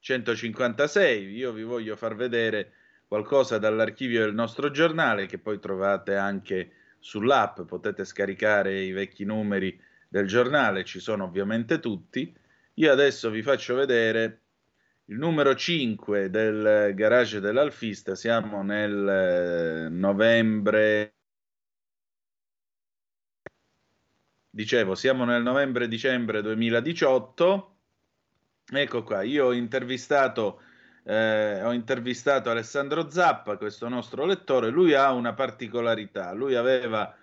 156. 0.00 1.34
Io 1.34 1.52
vi 1.52 1.62
voglio 1.62 1.96
far 1.96 2.14
vedere 2.14 2.72
qualcosa 3.08 3.58
dall'archivio 3.58 4.24
del 4.24 4.34
nostro 4.34 4.70
giornale 4.70 5.26
che 5.26 5.38
poi 5.38 5.58
trovate 5.58 6.16
anche 6.16 6.70
sull'app, 6.98 7.62
potete 7.62 8.04
scaricare 8.04 8.80
i 8.80 8.92
vecchi 8.92 9.24
numeri 9.24 9.78
del 10.08 10.26
giornale, 10.26 10.84
ci 10.84 11.00
sono 11.00 11.24
ovviamente 11.24 11.78
tutti. 11.80 12.34
Io 12.74 12.92
adesso 12.92 13.30
vi 13.30 13.42
faccio 13.42 13.74
vedere 13.74 14.40
il 15.06 15.18
numero 15.18 15.54
5 15.54 16.30
del 16.30 16.92
garage 16.94 17.40
dell'Alfista, 17.40 18.14
siamo 18.14 18.62
nel 18.62 19.08
eh, 19.08 19.88
novembre 19.88 21.15
dicevo, 24.56 24.94
siamo 24.94 25.26
nel 25.26 25.42
novembre-dicembre 25.42 26.40
2018. 26.40 27.76
Ecco 28.72 29.02
qua, 29.02 29.22
io 29.22 29.46
ho 29.46 29.52
intervistato 29.52 30.60
eh, 31.04 31.62
ho 31.62 31.72
intervistato 31.72 32.50
Alessandro 32.50 33.08
Zappa, 33.10 33.58
questo 33.58 33.86
nostro 33.88 34.24
lettore, 34.24 34.70
lui 34.70 34.94
ha 34.94 35.12
una 35.12 35.34
particolarità, 35.34 36.32
lui 36.32 36.56
aveva 36.56 37.14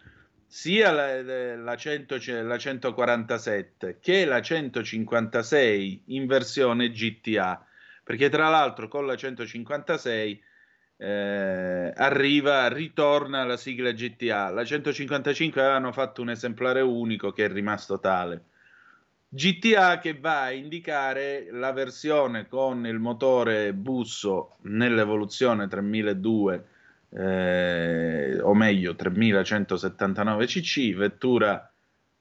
sia 0.46 0.92
la, 0.92 1.56
la, 1.56 1.76
100, 1.76 2.18
la 2.44 2.58
147 2.58 3.98
che 4.00 4.24
la 4.24 4.42
156 4.42 6.04
in 6.08 6.28
versione 6.28 6.92
GTA, 6.92 7.66
perché 8.04 8.30
tra 8.30 8.48
l'altro 8.48 8.88
con 8.88 9.06
la 9.06 9.18
156 9.18 10.42
eh, 11.04 11.94
arriva, 11.96 12.68
ritorna 12.70 13.44
la 13.44 13.58
sigla 13.58 13.92
GTA. 13.92 14.50
La 14.50 14.64
155 14.64 15.62
avevano 15.62 15.92
fatto 15.92 16.22
un 16.22 16.30
esemplare 16.30 16.80
unico 16.82 17.32
che 17.32 17.46
è 17.46 17.52
rimasto 17.52 18.00
tale 18.00 18.46
GTA 19.36 19.98
che 19.98 20.14
va 20.14 20.44
a 20.44 20.52
indicare 20.52 21.48
la 21.52 21.72
versione 21.72 22.48
con 22.48 22.86
il 22.86 23.00
motore 23.00 23.74
busso 23.74 24.58
nell'evoluzione 24.62 25.68
3002 25.68 26.66
eh, 27.10 28.40
o 28.40 28.54
meglio 28.54 28.96
3179 28.96 30.46
cc, 30.46 30.94
vettura 30.94 31.68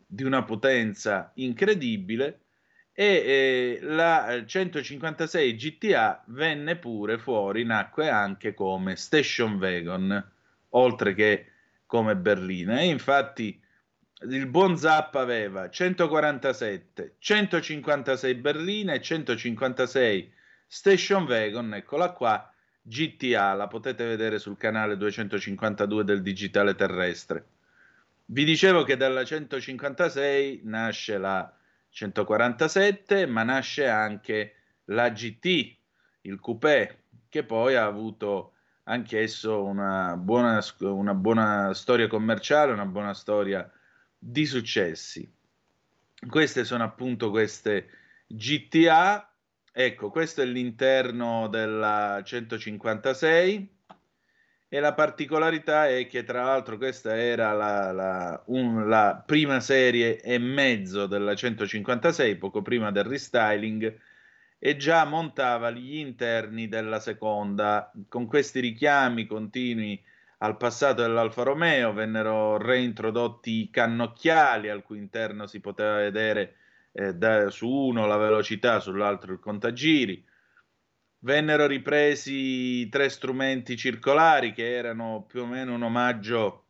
di 0.07 0.23
una 0.23 0.43
potenza 0.45 1.31
incredibile 1.35 2.41
e 2.95 3.05
eh, 3.05 3.79
la 3.83 4.43
156 4.45 5.55
GTA 5.55 6.23
venne 6.27 6.77
pure 6.77 7.19
fuori, 7.19 7.65
nacque 7.65 8.09
anche 8.09 8.55
come 8.55 8.97
station 8.97 9.55
wagon, 9.55 10.33
oltre 10.71 11.15
che 11.15 11.47
come 11.87 12.17
berlina 12.17 12.81
e 12.81 12.87
infatti 12.87 13.61
il 14.29 14.47
buon 14.47 14.77
Zappa 14.77 15.21
aveva 15.21 15.69
147, 15.69 17.17
156 17.19 18.35
berline 18.35 18.95
e 18.95 19.01
156 19.01 20.33
station 20.67 21.25
wagon, 21.25 21.75
eccola 21.75 22.13
qua, 22.13 22.53
GTA, 22.81 23.53
la 23.55 23.69
potete 23.69 24.05
vedere 24.05 24.39
sul 24.39 24.57
canale 24.57 24.97
252 24.97 26.05
del 26.05 26.23
digitale 26.23 26.75
terrestre. 26.75 27.47
Vi 28.27 28.45
dicevo 28.45 28.83
che 28.85 28.97
dalla 28.97 29.25
156 29.25 30.61
nasce 30.65 31.19
la 31.19 31.53
147, 31.93 33.27
ma 33.27 33.43
nasce 33.43 33.87
anche 33.87 34.55
la 34.87 35.11
GT, 35.11 35.77
il 36.23 36.41
coupé, 36.41 37.05
che 37.29 37.45
poi 37.45 37.77
ha 37.77 37.85
avuto 37.85 38.55
anch'esso 38.85 39.63
una 39.63 40.17
buona, 40.17 40.61
una 40.81 41.15
buona 41.15 41.73
storia 41.75 42.09
commerciale, 42.09 42.73
una 42.73 42.87
buona 42.87 43.15
storia 43.15 43.71
di 44.19 44.45
successi. 44.47 45.31
Queste 46.29 46.65
sono 46.65 46.83
appunto 46.83 47.31
queste 47.31 47.89
GTA 48.27 49.33
Ecco, 49.75 50.11
questo 50.11 50.43
è 50.43 50.45
l'interno 50.45 51.49
della 51.49 52.21
156 52.23 53.82
e 54.75 54.81
la 54.81 54.95
particolarità 54.95 55.87
è 55.87 56.07
che 56.07 56.25
tra 56.25 56.45
l'altro 56.45 56.79
questa 56.79 57.15
era 57.15 57.53
la, 57.53 57.93
la, 57.93 58.43
un, 58.47 58.89
la 58.89 59.23
prima 59.23 59.61
serie 59.61 60.19
e 60.23 60.39
mezzo 60.39 61.05
della 61.05 61.35
156, 61.35 62.37
poco 62.37 62.63
prima 62.63 62.91
del 62.91 63.05
restyling, 63.05 63.95
e 64.59 64.77
già 64.79 65.05
montava 65.05 65.69
gli 65.69 65.99
interni 65.99 66.69
della 66.69 67.01
seconda. 67.01 67.93
Con 68.09 68.27
questi 68.27 68.61
richiami 68.61 69.27
continui 69.27 70.03
al 70.39 70.57
passato 70.57 71.03
dell'Alfa 71.03 71.43
Romeo 71.43 71.93
vennero 71.93 72.57
reintrodotti 72.57 73.61
i 73.61 73.71
cannocchiali 73.71 74.71
al 74.71 74.83
cui 74.83 74.97
interno 74.97 75.47
si 75.47 75.61
poteva 75.61 75.97
vedere 75.97 76.55
eh, 76.93 77.13
da, 77.13 77.51
su 77.51 77.69
uno 77.69 78.07
la 78.07 78.17
velocità, 78.17 78.81
sull'altro 78.81 79.35
il 79.35 79.39
contagiri. 79.39 80.25
Vennero 81.25 81.69
ripresi 81.69 82.89
tre 82.89 83.09
strumenti 83.09 83.77
circolari 83.77 84.53
che 84.53 84.75
erano 84.75 85.25
più 85.29 85.43
o 85.43 85.47
meno 85.47 85.73
un 85.73 85.83
omaggio 85.83 86.65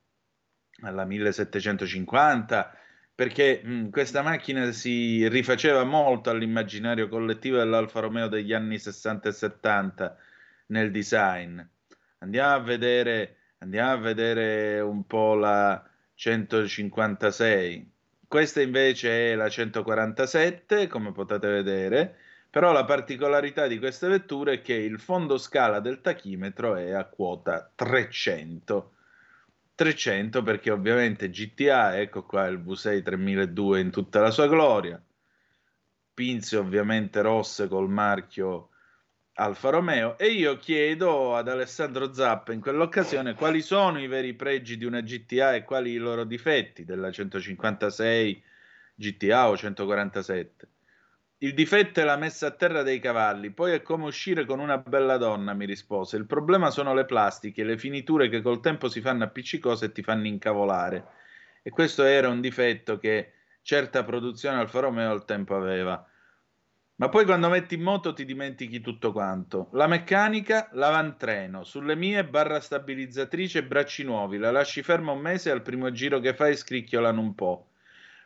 alla 0.83 1.07
1750 1.07 2.77
perché 3.15 3.63
mh, 3.65 3.89
questa 3.89 4.21
macchina 4.21 4.71
si 4.73 5.27
rifaceva 5.29 5.85
molto 5.85 6.29
all'immaginario 6.29 7.09
collettivo 7.09 7.57
dell'Alfa 7.57 8.01
Romeo 8.01 8.29
degli 8.29 8.53
anni 8.53 8.79
60 8.79 9.31
e 9.31 9.33
70 9.33 10.17
nel 10.67 10.91
design. 10.91 11.59
Andiamo 12.19 12.55
a 12.55 12.61
vedere, 12.61 13.37
andiamo 13.59 13.93
a 13.93 13.97
vedere 13.97 14.81
un 14.81 15.07
po' 15.07 15.35
la 15.35 15.83
156. 16.15 17.91
Questa 18.29 18.61
invece 18.61 19.33
è 19.33 19.35
la 19.35 19.49
147, 19.49 20.89
come 20.89 21.13
potete 21.13 21.49
vedere, 21.49 22.17
però 22.53 22.71
la 22.71 22.85
particolarità 22.85 23.67
di 23.67 23.79
queste 23.79 24.09
vetture 24.09 24.53
è 24.53 24.61
che 24.61 24.75
il 24.75 25.01
fondo 25.01 25.39
scala 25.39 25.81
del 25.81 26.03
tachimetro 26.03 26.77
è 26.77 26.91
a 26.91 27.07
quota 27.07 27.73
300. 27.75 28.93
300 29.75 30.43
perché 30.43 30.71
ovviamente 30.71 31.31
GTA, 31.31 31.99
ecco 31.99 32.27
qua 32.27 32.47
il 32.49 32.59
V6 32.59 33.03
3002 33.03 33.81
in 33.81 33.91
tutta 33.91 34.21
la 34.21 34.31
sua 34.31 34.49
gloria, 34.49 35.03
pinze 36.13 36.59
ovviamente 36.59 37.23
rosse 37.23 37.69
col 37.69 37.89
marchio 37.89 38.69
Alfa 39.37 39.71
Romeo 39.71 40.19
e 40.19 40.27
io 40.27 40.59
chiedo 40.59 41.35
ad 41.35 41.49
Alessandro 41.49 42.13
Zappa 42.13 42.53
in 42.53 42.61
quell'occasione 42.61 43.33
quali 43.33 43.63
sono 43.63 43.99
i 43.99 44.09
veri 44.09 44.35
pregi 44.35 44.77
di 44.77 44.85
una 44.85 45.01
GTA 45.01 45.55
e 45.55 45.65
quali 45.65 45.93
i 45.93 45.97
loro 45.97 46.25
difetti 46.25 46.85
della 46.85 47.11
156 47.11 48.45
GTA 48.95 49.49
o 49.49 49.57
147. 49.57 50.72
Il 51.43 51.55
difetto 51.55 51.99
è 51.99 52.05
la 52.05 52.17
messa 52.17 52.47
a 52.47 52.51
terra 52.53 52.85
dei 52.85 53.01
cavalli, 53.01 53.51
poi 53.51 53.73
è 53.73 53.83
come 53.83 54.05
uscire 54.05 54.45
con 54.45 54.61
una 54.61 54.79
bella 54.79 55.17
donna, 55.17 55.55
mi 55.55 55.67
rispose. 55.67 56.17
Il 56.17 56.25
problema 56.25 56.71
sono 56.71 56.95
le 56.95 57.05
plastiche, 57.05 57.65
le 57.65 57.77
finiture 57.77 58.29
che 58.29 58.41
col 58.43 58.61
tempo 58.61 58.89
si 58.89 59.01
fanno 59.01 59.25
appiccicose 59.25 59.87
e 59.87 59.91
ti 59.91 60.05
fanno 60.05 60.29
incavolare. 60.29 61.05
E 61.61 61.71
questo 61.71 62.05
era 62.05 62.29
un 62.29 62.41
difetto 62.41 62.97
che 62.97 63.33
certa 63.61 64.05
produzione 64.05 64.59
Alfa 64.59 64.79
Romeo 64.79 65.11
al 65.11 65.25
tempo 65.25 65.57
aveva. 65.57 66.09
Ma 66.95 67.09
poi 67.09 67.25
quando 67.25 67.49
metti 67.49 67.75
in 67.75 67.83
moto 67.83 68.13
ti 68.13 68.25
dimentichi 68.25 68.81
tutto 68.81 69.11
quanto. 69.11 69.69
La 69.73 69.89
meccanica, 69.89 70.69
l'avantreno, 70.75 71.65
sulle 71.65 71.97
mie 71.97 72.25
barra 72.25 72.61
stabilizzatrice 72.61 73.59
e 73.59 73.65
bracci 73.65 74.05
nuovi, 74.05 74.39
la 74.39 74.53
lasci 74.53 74.85
ferma 74.85 75.11
un 75.11 75.19
mese 75.19 75.49
e 75.49 75.53
al 75.53 75.63
primo 75.63 75.91
giro 75.91 76.21
che 76.21 76.35
fai 76.35 76.55
scricchiolano 76.55 77.21
un 77.21 77.35
po'. 77.35 77.72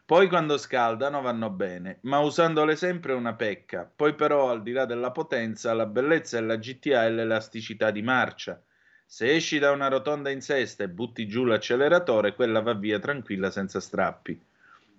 Poi 0.06 0.28
quando 0.28 0.56
scaldano 0.56 1.20
vanno 1.20 1.50
bene, 1.50 1.98
ma 2.02 2.20
usandole 2.20 2.76
sempre 2.76 3.12
è 3.12 3.16
una 3.16 3.34
pecca. 3.34 3.90
Poi 3.94 4.14
però 4.14 4.48
al 4.50 4.62
di 4.62 4.72
là 4.72 4.86
della 4.86 5.10
potenza, 5.10 5.74
la 5.74 5.86
bellezza 5.86 6.40
della 6.40 6.56
GTA 6.56 7.04
è 7.04 7.10
l'elasticità 7.10 7.90
di 7.90 8.00
marcia. 8.00 8.62
Se 9.04 9.34
esci 9.34 9.58
da 9.58 9.72
una 9.72 9.88
rotonda 9.88 10.30
in 10.30 10.40
sesta 10.40 10.84
e 10.84 10.88
butti 10.88 11.26
giù 11.26 11.44
l'acceleratore, 11.44 12.34
quella 12.34 12.60
va 12.60 12.72
via 12.72 12.98
tranquilla 12.98 13.50
senza 13.50 13.80
strappi. 13.80 14.40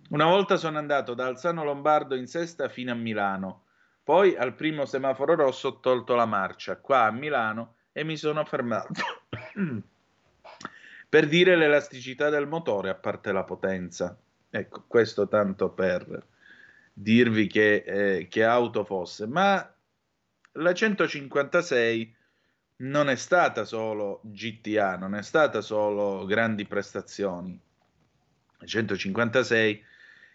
Una 0.10 0.26
volta 0.26 0.58
sono 0.58 0.78
andato 0.78 1.14
da 1.16 1.26
Alzano 1.26 1.64
Lombardo 1.64 2.14
in 2.16 2.28
sesta 2.28 2.70
fino 2.70 2.92
a 2.92 2.96
Milano 2.96 3.62
poi 4.08 4.38
al 4.38 4.56
primo 4.56 4.86
semaforo 4.86 5.36
rosso 5.36 5.68
ho 5.68 5.80
tolto 5.82 6.16
la 6.16 6.26
marcia 6.26 6.78
qua 6.78 7.08
a 7.08 7.12
Milano 7.12 7.76
e 7.92 8.06
mi 8.06 8.16
sono 8.16 8.46
fermato. 8.46 9.04
per 11.10 11.28
dire 11.28 11.58
l'elasticità 11.58 12.30
del 12.30 12.48
motore, 12.48 12.90
a 12.90 12.96
parte 12.96 13.34
la 13.34 13.44
potenza. 13.44 14.18
Ecco, 14.50 14.86
questo 14.88 15.28
tanto 15.28 15.70
per 15.70 16.26
dirvi 16.94 17.48
che, 17.48 17.84
eh, 17.86 18.28
che 18.28 18.44
auto 18.44 18.84
fosse. 18.84 19.28
Ma 19.28 19.74
la 20.54 20.74
156 20.74 22.16
non 22.78 23.10
è 23.10 23.16
stata 23.16 23.64
solo 23.66 24.22
GTA, 24.24 24.98
non 24.98 25.16
è 25.16 25.22
stata 25.22 25.62
solo 25.62 26.26
grandi 26.26 26.66
prestazioni. 26.66 27.60
La 28.60 28.66
156 28.66 29.84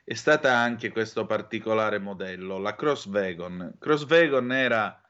è 0.05 0.15
stata 0.15 0.57
anche 0.57 0.91
questo 0.91 1.27
particolare 1.27 1.99
modello, 1.99 2.59
la 2.59 2.75
Cross 2.75 3.07
Wagon. 3.07 3.77
Cross 3.79 4.07
Wagon 4.09 4.53
era, 4.53 5.01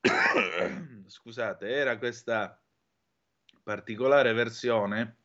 scusate, 1.06 1.68
era 1.68 1.98
questa 1.98 2.58
particolare 3.62 4.32
versione 4.32 5.16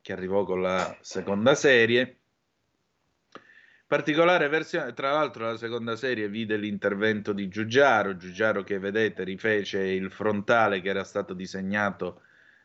che 0.00 0.12
arrivò 0.12 0.44
con 0.44 0.62
la 0.62 0.96
seconda 1.00 1.54
serie. 1.54 2.21
Particolare 3.92 4.48
versione, 4.48 4.94
tra 4.94 5.12
l'altro 5.12 5.44
la 5.44 5.58
seconda 5.58 5.96
serie 5.96 6.26
vide 6.26 6.56
l'intervento 6.56 7.34
di 7.34 7.48
Giugiaro, 7.48 8.16
Giugiaro 8.16 8.64
che 8.64 8.78
vedete 8.78 9.22
rifece 9.22 9.80
il 9.82 10.10
frontale 10.10 10.80
che 10.80 10.88
era 10.88 11.04
stato 11.04 11.34
disegnato 11.34 12.22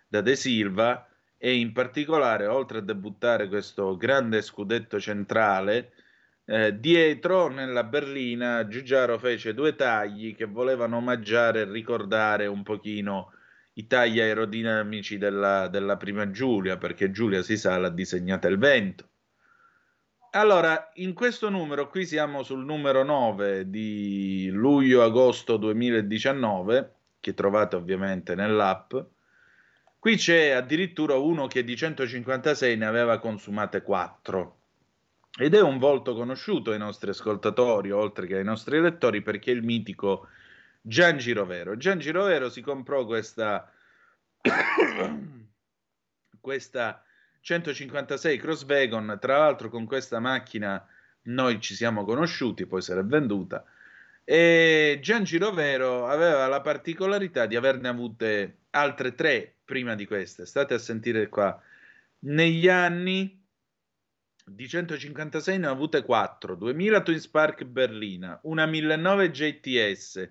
da 0.08 0.22
De 0.22 0.38
Silva 0.38 1.06
e 1.38 1.58
in 1.58 1.74
particolare, 1.74 2.48
oltre 2.48 2.78
a 2.78 2.82
debuttare 2.82 3.50
questo 3.50 3.98
grande 3.98 4.42
scudetto 4.42 5.02
centrale, 5.02 5.92
eh, 6.46 6.80
dietro 6.80 7.50
nella 7.50 7.84
berlina 7.84 8.66
Giugiaro 8.66 9.20
fece 9.20 9.54
due 9.54 9.76
tagli 9.76 10.34
che 10.34 10.46
volevano 10.46 10.96
omaggiare 10.96 11.60
e 11.60 11.70
ricordare 11.70 12.48
un 12.48 12.64
pochino 12.64 13.34
i 13.74 13.86
tagli 13.86 14.22
aerodinamici 14.22 15.18
della, 15.18 15.68
della 15.68 15.98
prima 15.98 16.32
Giulia, 16.32 16.78
perché 16.78 17.12
Giulia 17.12 17.42
si 17.42 17.58
sa 17.58 17.78
l'ha 17.78 17.90
disegnata 17.90 18.48
il 18.48 18.58
vento. 18.58 19.10
Allora, 20.32 20.92
in 20.96 21.14
questo 21.14 21.50
numero, 21.50 21.90
qui 21.90 22.06
siamo 22.06 22.44
sul 22.44 22.64
numero 22.64 23.04
9 23.04 23.70
di 23.70 24.50
luglio-agosto 24.52 25.58
2019, 25.58 26.94
che 27.20 27.34
trovate 27.34 27.76
ovviamente 27.76 28.36
nell'app, 28.36 28.94
Qui 30.00 30.16
c'è 30.16 30.52
addirittura 30.52 31.16
uno 31.16 31.48
che 31.48 31.64
di 31.64 31.76
156 31.76 32.78
ne 32.78 32.86
aveva 32.86 33.20
consumate 33.20 33.82
4. 33.82 34.56
Ed 35.40 35.54
è 35.54 35.62
un 35.62 35.80
volto 35.80 36.16
conosciuto 36.16 36.72
ai 36.72 36.78
nostri 36.78 37.10
ascoltatori, 37.10 37.92
oltre 37.92 38.26
che 38.26 38.38
ai 38.38 38.44
nostri 38.44 38.80
lettori, 38.80 39.22
perché 39.22 39.52
è 39.52 39.56
il 39.56 39.64
mitico 39.64 40.28
Gian 40.82 41.18
Girovero. 41.18 41.78
Gian 41.78 42.00
Girovero 42.00 42.50
si 42.50 42.62
comprò 42.62 43.06
questa, 43.06 43.70
questa 46.40 47.04
156 47.48 48.38
Cross 48.40 48.66
Wagon, 48.66 49.18
tra 49.22 49.38
l'altro 49.38 49.70
con 49.70 49.86
questa 49.86 50.20
macchina 50.20 50.86
Noi 51.28 51.62
ci 51.62 51.76
siamo 51.76 52.04
conosciuti, 52.04 52.66
poi 52.66 52.82
se 52.82 52.94
l'è 52.94 53.06
venduta. 53.06 53.64
E 54.26 55.00
Gian 55.02 55.24
Girovero 55.24 56.08
aveva 56.08 56.48
la 56.48 56.60
particolarità 56.60 57.46
di 57.46 57.56
averne 57.56 57.88
avute 57.88 58.58
altre 58.72 59.16
tre 59.16 59.56
prima 59.64 59.96
di 59.96 60.06
queste. 60.06 60.46
State 60.46 60.74
a 60.74 60.78
sentire 60.78 61.30
qua. 61.30 61.58
Negli 62.20 62.68
anni 62.68 63.42
di 64.44 64.68
156 64.68 65.58
ne 65.58 65.68
ho 65.68 65.72
avute 65.72 66.04
4, 66.04 66.54
2000 66.54 67.02
Twin 67.02 67.20
Spark 67.20 67.64
Berlina, 67.64 68.38
una 68.44 68.66
1009 68.66 69.32
JTS, 69.32 70.30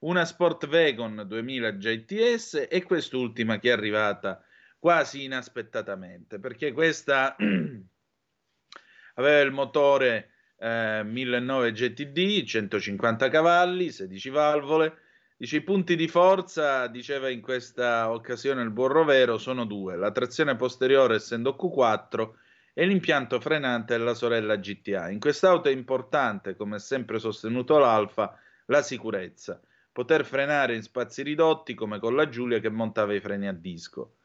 una 0.00 0.24
Sport 0.24 0.66
Wagon 0.66 1.22
2000 1.28 1.72
JTS 1.74 2.66
e 2.68 2.82
quest'ultima 2.82 3.60
che 3.60 3.68
è 3.68 3.72
arrivata 3.72 4.44
quasi 4.78 5.24
inaspettatamente, 5.24 6.38
perché 6.38 6.72
questa 6.72 7.36
aveva 9.14 9.40
il 9.40 9.52
motore 9.52 10.30
eh, 10.58 11.02
1009 11.04 11.72
GTD, 11.72 12.44
150 12.44 13.28
cavalli, 13.28 13.90
16 13.90 14.30
valvole. 14.30 14.98
Dice, 15.36 15.56
I 15.56 15.62
punti 15.62 15.96
di 15.96 16.08
forza, 16.08 16.86
diceva 16.86 17.28
in 17.28 17.42
questa 17.42 18.10
occasione 18.10 18.62
il 18.62 18.70
buon 18.70 18.88
Rovero, 18.88 19.36
sono 19.36 19.66
due. 19.66 19.96
La 19.96 20.10
trazione 20.10 20.56
posteriore 20.56 21.16
essendo 21.16 21.56
Q4 21.60 22.30
e 22.72 22.86
l'impianto 22.86 23.38
frenante 23.40 23.96
della 23.96 24.14
sorella 24.14 24.56
GTA. 24.56 25.10
In 25.10 25.18
quest'auto 25.18 25.68
è 25.68 25.72
importante, 25.72 26.56
come 26.56 26.76
ha 26.76 26.78
sempre 26.78 27.18
sostenuto 27.18 27.78
l'Alfa, 27.78 28.38
la 28.66 28.82
sicurezza. 28.82 29.60
Poter 29.92 30.24
frenare 30.24 30.74
in 30.74 30.82
spazi 30.82 31.22
ridotti 31.22 31.74
come 31.74 31.98
con 31.98 32.14
la 32.14 32.28
Giulia 32.28 32.58
che 32.58 32.70
montava 32.70 33.14
i 33.14 33.20
freni 33.20 33.46
a 33.48 33.52
disco. 33.52 34.16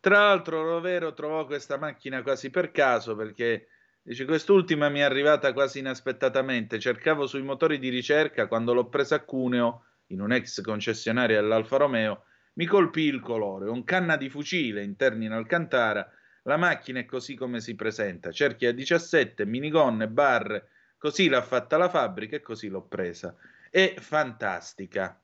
Tra 0.00 0.18
l'altro, 0.18 0.62
Rovero 0.62 1.12
trovò 1.12 1.44
questa 1.44 1.76
macchina 1.76 2.22
quasi 2.22 2.50
per 2.50 2.70
caso 2.70 3.16
perché 3.16 3.66
dice: 4.02 4.24
Quest'ultima 4.24 4.88
mi 4.88 5.00
è 5.00 5.02
arrivata 5.02 5.52
quasi 5.52 5.80
inaspettatamente. 5.80 6.78
Cercavo 6.78 7.26
sui 7.26 7.42
motori 7.42 7.78
di 7.78 7.88
ricerca 7.88 8.46
quando 8.46 8.72
l'ho 8.74 8.88
presa 8.88 9.16
a 9.16 9.24
Cuneo, 9.24 9.84
in 10.08 10.20
un 10.20 10.32
ex 10.32 10.60
concessionario 10.60 11.40
dell'Alfa 11.40 11.78
Romeo. 11.78 12.24
Mi 12.54 12.66
colpì 12.66 13.02
il 13.02 13.20
colore, 13.20 13.68
un 13.68 13.84
canna 13.84 14.16
di 14.16 14.28
fucile 14.28 14.82
interni 14.82 15.26
in 15.26 15.32
Alcantara. 15.32 16.08
La 16.42 16.56
macchina 16.56 17.00
è 17.00 17.04
così 17.04 17.34
come 17.34 17.60
si 17.60 17.74
presenta: 17.74 18.30
cerchi 18.30 18.66
a 18.66 18.72
17, 18.72 19.44
minigonne, 19.46 20.08
barre. 20.08 20.68
Così 20.96 21.28
l'ha 21.28 21.42
fatta 21.42 21.76
la 21.76 21.88
fabbrica 21.88 22.36
e 22.36 22.40
così 22.40 22.68
l'ho 22.68 22.82
presa. 22.82 23.34
È 23.68 23.94
fantastica. 23.98 25.20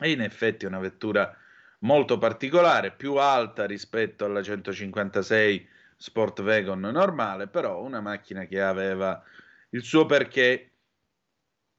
E 0.00 0.10
in 0.10 0.20
effetti 0.20 0.64
è 0.64 0.68
una 0.68 0.78
vettura 0.78 1.34
molto 1.80 2.18
particolare, 2.18 2.92
più 2.92 3.14
alta 3.14 3.66
rispetto 3.66 4.24
alla 4.24 4.42
156 4.42 5.68
Sport 5.96 6.40
Wagon 6.40 6.80
normale, 6.80 7.46
però 7.46 7.82
una 7.82 8.00
macchina 8.00 8.46
che 8.46 8.60
aveva 8.60 9.22
il 9.70 9.82
suo 9.82 10.06
perché 10.06 10.72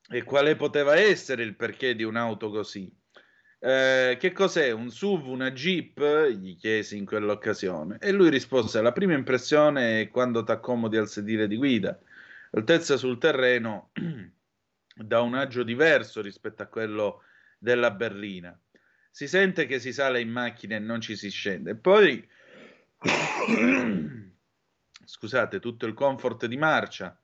e 0.08 0.24
quale 0.24 0.56
poteva 0.56 0.96
essere 0.96 1.44
il 1.44 1.56
perché 1.56 1.96
di 1.96 2.04
un'auto 2.04 2.50
così. 2.50 2.92
Eh, 3.64 4.18
che 4.20 4.32
cos'è 4.32 4.72
un 4.72 4.90
SUV, 4.90 5.28
una 5.28 5.52
Jeep? 5.52 6.28
Gli 6.30 6.58
chiesi 6.58 6.98
in 6.98 7.06
quell'occasione 7.06 7.98
e 8.00 8.12
lui 8.12 8.30
rispose: 8.30 8.82
La 8.82 8.92
prima 8.92 9.14
impressione 9.14 10.02
è 10.02 10.10
quando 10.10 10.44
ti 10.44 10.52
accomodi 10.52 10.98
al 10.98 11.08
sedile 11.08 11.48
di 11.48 11.58
guida. 11.58 11.98
L'altezza 12.52 12.98
sul 12.98 13.18
terreno 13.18 13.92
da 14.96 15.22
un 15.22 15.36
agio 15.36 15.64
diverso 15.64 16.22
rispetto 16.22 16.64
a 16.64 16.68
quello 16.68 17.24
della 17.58 17.92
berlina 17.92 18.60
si 19.12 19.28
sente 19.28 19.65
che 19.65 19.80
si 19.80 19.91
sale 19.91 20.21
in 20.21 20.30
macchina 20.30 20.78
e 20.78 20.80
non 20.80 21.02
ci 21.02 21.17
si 21.17 21.30
scende. 21.30 21.76
Poi, 21.76 22.26
scusate, 25.06 25.60
tutto 25.60 25.86
il 25.86 25.93
comfort 25.93 26.45
di 26.45 26.58
marcia, 26.58 27.15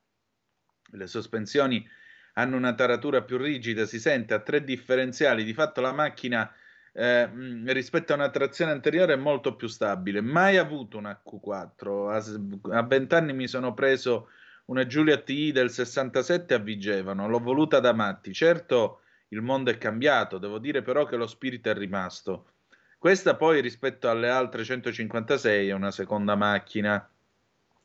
le 0.91 1.07
sospensioni 1.07 1.87
hanno 2.33 2.57
una 2.57 2.75
taratura 2.75 3.23
più 3.23 3.37
rigida, 3.37 3.85
si 3.85 3.99
sente 3.99 4.33
a 4.33 4.41
tre 4.41 4.63
differenziali, 4.63 5.43
di 5.43 5.53
fatto 5.53 5.81
la 5.81 5.93
macchina 5.93 6.53
eh, 6.91 7.29
rispetto 7.71 8.11
a 8.11 8.15
una 8.15 8.29
trazione 8.29 8.71
anteriore 8.71 9.13
è 9.13 9.17
molto 9.17 9.55
più 9.55 9.67
stabile. 9.67 10.21
Mai 10.21 10.57
avuto 10.57 10.97
una 10.97 11.19
Q4, 11.25 12.71
a, 12.71 12.77
a 12.77 12.83
20 12.83 13.15
anni 13.15 13.33
mi 13.33 13.47
sono 13.47 13.73
preso 13.73 14.29
una 14.65 14.85
Giulia 14.85 15.17
TI 15.17 15.51
del 15.51 15.71
67 15.71 16.53
a 16.53 16.57
Vigevano, 16.57 17.27
l'ho 17.27 17.39
voluta 17.39 17.79
da 17.79 17.93
matti. 17.93 18.33
Certo, 18.33 19.01
il 19.29 19.41
mondo 19.41 19.71
è 19.71 19.77
cambiato, 19.77 20.37
devo 20.37 20.57
dire 20.57 20.81
però 20.81 21.05
che 21.05 21.17
lo 21.17 21.27
spirito 21.27 21.69
è 21.69 21.73
rimasto. 21.73 22.51
Questa 22.97 23.35
poi 23.35 23.61
rispetto 23.61 24.09
alle 24.09 24.29
altre 24.29 24.63
156 24.63 25.69
è 25.69 25.73
una 25.73 25.91
seconda 25.91 26.35
macchina 26.35 27.09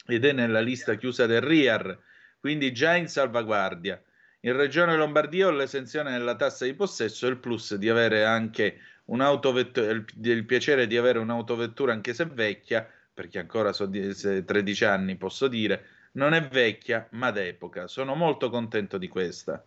ed 0.07 0.24
è 0.24 0.33
nella 0.33 0.61
lista 0.61 0.94
chiusa 0.94 1.26
del 1.26 1.40
RIAR, 1.40 1.98
quindi 2.38 2.72
già 2.72 2.94
in 2.94 3.09
salvaguardia. 3.09 4.00
In 4.40 4.57
Regione 4.57 4.96
Lombardia 4.96 5.48
ho 5.48 5.50
l'esenzione 5.50 6.12
della 6.12 6.35
tassa 6.35 6.64
di 6.64 6.74
possesso 6.74 7.26
e 7.26 7.31
il 7.31 7.38
plus 7.38 7.74
di 7.74 7.88
avere 7.88 8.24
anche 8.24 8.78
un'autovettura, 9.07 9.90
il, 9.90 10.44
piacere 10.44 10.87
di 10.87 10.96
avere 10.96 11.18
un'autovettura 11.18 11.92
anche 11.92 12.14
se 12.14 12.24
vecchia, 12.24 12.88
perché 13.14 13.38
ancora 13.38 13.72
sono 13.72 13.90
13 13.90 14.85
anni 14.85 15.16
posso 15.16 15.46
dire, 15.46 15.85
non 16.12 16.35
è 16.35 16.48
vecchia 16.48 17.07
ma 17.12 17.31
d'epoca. 17.31 17.87
Sono 17.87 18.14
molto 18.14 18.48
contento 18.50 18.98
di 18.98 19.09
questa 19.09 19.64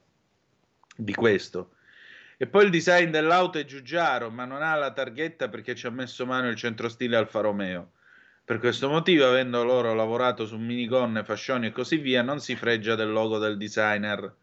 di 0.95 1.13
questo. 1.13 1.75
E 2.37 2.47
poi 2.47 2.65
il 2.65 2.71
design 2.71 3.09
dell'auto 3.09 3.57
è 3.57 3.65
giugiaro, 3.65 4.29
ma 4.29 4.45
non 4.45 4.61
ha 4.61 4.75
la 4.75 4.91
targhetta 4.91 5.47
perché 5.47 5.75
ci 5.75 5.87
ha 5.87 5.91
messo 5.91 6.25
mano 6.25 6.49
il 6.49 6.55
centrostile 6.55 7.15
Alfa 7.15 7.39
Romeo. 7.39 7.93
Per 8.43 8.59
questo 8.59 8.89
motivo, 8.89 9.25
avendo 9.25 9.63
loro 9.63 9.93
lavorato 9.93 10.45
su 10.45 10.57
minigonne, 10.57 11.23
fascioni 11.23 11.67
e 11.67 11.71
così 11.71 11.97
via, 11.97 12.21
non 12.21 12.39
si 12.39 12.55
fregia 12.55 12.95
del 12.95 13.11
logo 13.11 13.39
del 13.39 13.57
designer. 13.57 14.35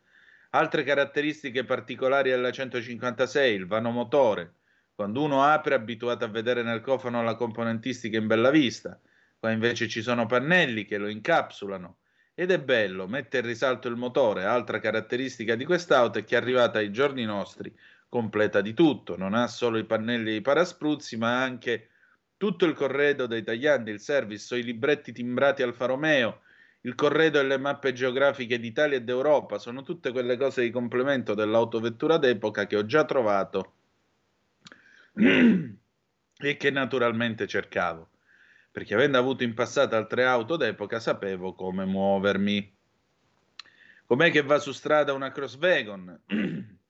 Altre 0.50 0.82
caratteristiche 0.82 1.64
particolari 1.64 2.30
della 2.30 2.50
156, 2.50 3.54
il 3.54 3.66
vano 3.66 3.90
motore. 3.90 4.54
Quando 4.94 5.22
uno 5.22 5.44
apre 5.44 5.74
è 5.74 5.78
abituato 5.78 6.24
a 6.24 6.28
vedere 6.28 6.62
nel 6.62 6.80
cofano 6.80 7.22
la 7.22 7.36
componentistica 7.36 8.18
in 8.18 8.26
bella 8.26 8.50
vista, 8.50 9.00
qua 9.38 9.50
invece 9.50 9.88
ci 9.88 10.02
sono 10.02 10.26
pannelli 10.26 10.84
che 10.84 10.98
lo 10.98 11.08
incapsulano. 11.08 11.98
Ed 12.34 12.50
è 12.50 12.58
bello, 12.58 13.06
mette 13.06 13.38
in 13.38 13.46
risalto 13.46 13.88
il 13.88 13.96
motore, 13.96 14.44
altra 14.44 14.78
caratteristica 14.78 15.54
di 15.54 15.66
quest'auto 15.66 16.18
è 16.18 16.24
che 16.24 16.34
è 16.34 16.38
arrivata 16.38 16.78
ai 16.78 16.90
giorni 16.90 17.24
nostri 17.24 17.74
completa 18.08 18.62
di 18.62 18.72
tutto, 18.72 19.16
non 19.18 19.34
ha 19.34 19.46
solo 19.46 19.76
i 19.76 19.84
pannelli 19.84 20.30
e 20.30 20.34
i 20.36 20.40
paraspruzzi, 20.40 21.18
ma 21.18 21.42
anche 21.42 21.88
tutto 22.38 22.64
il 22.64 22.72
corredo 22.72 23.26
dei 23.26 23.42
tagliandi, 23.42 23.90
il 23.90 24.00
service, 24.00 24.56
i 24.56 24.62
libretti 24.62 25.12
timbrati 25.12 25.62
Alfa 25.62 25.84
Romeo, 25.84 26.40
il 26.82 26.94
corredo 26.94 27.38
e 27.38 27.44
le 27.44 27.58
mappe 27.58 27.92
geografiche 27.92 28.58
d'Italia 28.58 28.96
e 28.96 29.02
d'Europa, 29.02 29.58
sono 29.58 29.82
tutte 29.82 30.10
quelle 30.10 30.38
cose 30.38 30.62
di 30.62 30.70
complemento 30.70 31.34
dell'autovettura 31.34 32.16
d'epoca 32.16 32.66
che 32.66 32.76
ho 32.76 32.86
già 32.86 33.04
trovato 33.04 33.74
e 35.14 36.56
che 36.56 36.70
naturalmente 36.70 37.46
cercavo 37.46 38.08
perché 38.72 38.94
avendo 38.94 39.18
avuto 39.18 39.44
in 39.44 39.52
passato 39.52 39.94
altre 39.94 40.24
auto 40.24 40.56
d'epoca 40.56 40.98
sapevo 40.98 41.54
come 41.54 41.84
muovermi. 41.84 42.74
Com'è 44.06 44.30
che 44.30 44.42
va 44.42 44.58
su 44.58 44.72
strada 44.72 45.12
una 45.12 45.30
Crosswagon? 45.30 46.20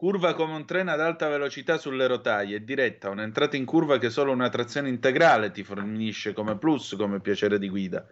curva 0.00 0.34
come 0.34 0.54
un 0.54 0.64
treno 0.64 0.90
ad 0.90 1.00
alta 1.00 1.28
velocità 1.28 1.78
sulle 1.78 2.06
rotaie, 2.06 2.64
diretta, 2.64 3.10
un'entrata 3.10 3.56
in 3.56 3.64
curva 3.64 3.98
che 3.98 4.10
solo 4.10 4.32
una 4.32 4.48
trazione 4.48 4.88
integrale 4.88 5.50
ti 5.50 5.62
fornisce 5.62 6.32
come 6.32 6.56
plus, 6.56 6.96
come 6.96 7.20
piacere 7.20 7.58
di 7.58 7.68
guida. 7.68 8.06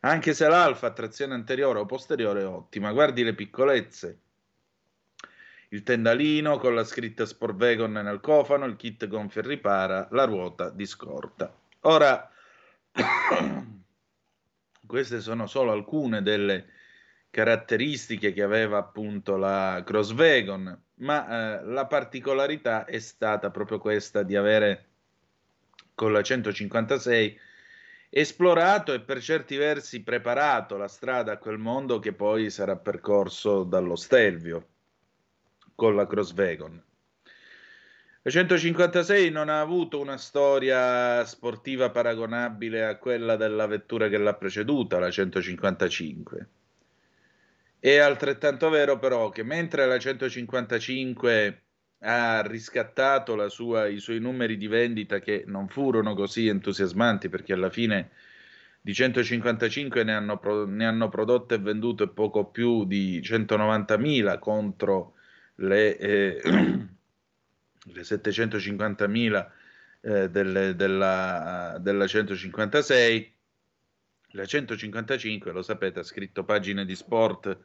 Anche 0.00 0.32
se 0.32 0.46
l'alfa 0.48 0.92
trazione 0.92 1.34
anteriore 1.34 1.80
o 1.80 1.86
posteriore 1.86 2.42
è 2.42 2.46
ottima, 2.46 2.92
guardi 2.92 3.24
le 3.24 3.34
piccolezze. 3.34 4.20
Il 5.70 5.82
tendalino 5.82 6.58
con 6.58 6.74
la 6.74 6.84
scritta 6.84 7.26
Sportwagon 7.26 7.92
nel 7.92 8.20
cofano, 8.20 8.64
il 8.64 8.76
kit 8.76 9.06
gonfia 9.08 9.42
e 9.42 9.46
ripara, 9.46 10.08
la 10.10 10.24
ruota 10.24 10.70
di 10.70 10.84
scorta. 10.86 11.59
Ora, 11.82 12.30
queste 14.86 15.20
sono 15.20 15.46
solo 15.46 15.72
alcune 15.72 16.20
delle 16.20 16.66
caratteristiche 17.30 18.32
che 18.32 18.42
aveva 18.42 18.78
appunto 18.78 19.36
la 19.36 19.82
Crosswagon, 19.84 20.82
ma 20.96 21.60
eh, 21.60 21.64
la 21.64 21.86
particolarità 21.86 22.84
è 22.84 22.98
stata 22.98 23.50
proprio 23.50 23.78
questa 23.78 24.22
di 24.22 24.36
avere 24.36 24.86
con 25.94 26.12
la 26.12 26.22
156 26.22 27.38
esplorato 28.10 28.92
e 28.92 29.00
per 29.00 29.22
certi 29.22 29.56
versi 29.56 30.02
preparato 30.02 30.76
la 30.76 30.88
strada 30.88 31.32
a 31.32 31.38
quel 31.38 31.58
mondo 31.58 31.98
che 31.98 32.12
poi 32.12 32.50
sarà 32.50 32.76
percorso 32.76 33.62
dallo 33.62 33.96
Stelvio 33.96 34.66
con 35.74 35.94
la 35.94 36.06
Crosswagon. 36.06 36.89
La 38.22 38.30
156 38.30 39.30
non 39.30 39.48
ha 39.48 39.60
avuto 39.60 39.98
una 39.98 40.18
storia 40.18 41.24
sportiva 41.24 41.90
paragonabile 41.90 42.84
a 42.84 42.98
quella 42.98 43.36
della 43.36 43.66
vettura 43.66 44.08
che 44.08 44.18
l'ha 44.18 44.34
preceduta, 44.34 44.98
la 44.98 45.10
155. 45.10 46.48
È 47.78 47.96
altrettanto 47.96 48.68
vero 48.68 48.98
però 48.98 49.30
che 49.30 49.42
mentre 49.42 49.86
la 49.86 49.98
155 49.98 51.62
ha 52.00 52.42
riscattato 52.42 53.48
sua, 53.48 53.86
i 53.86 54.00
suoi 54.00 54.20
numeri 54.20 54.58
di 54.58 54.66
vendita 54.66 55.18
che 55.18 55.44
non 55.46 55.68
furono 55.68 56.14
così 56.14 56.46
entusiasmanti 56.46 57.30
perché 57.30 57.54
alla 57.54 57.70
fine 57.70 58.10
di 58.82 58.92
155 58.92 60.04
ne 60.04 60.14
hanno, 60.14 60.38
pro, 60.38 60.66
ne 60.66 60.84
hanno 60.84 61.08
prodotte 61.08 61.54
e 61.54 61.58
vendute 61.58 62.08
poco 62.08 62.44
più 62.50 62.84
di 62.84 63.20
190.000 63.20 64.38
contro 64.38 65.14
le, 65.56 65.96
eh, 65.96 66.40
le 67.84 68.02
750.000 68.02 69.50
eh, 70.02 70.30
delle, 70.30 70.74
della, 70.74 71.78
della 71.80 72.06
156. 72.06 73.34
La 74.32 74.44
155, 74.44 75.52
lo 75.52 75.62
sapete, 75.62 76.00
ha 76.00 76.04
scritto 76.04 76.44
pagine 76.44 76.84
di 76.84 76.94
sport 76.94 77.58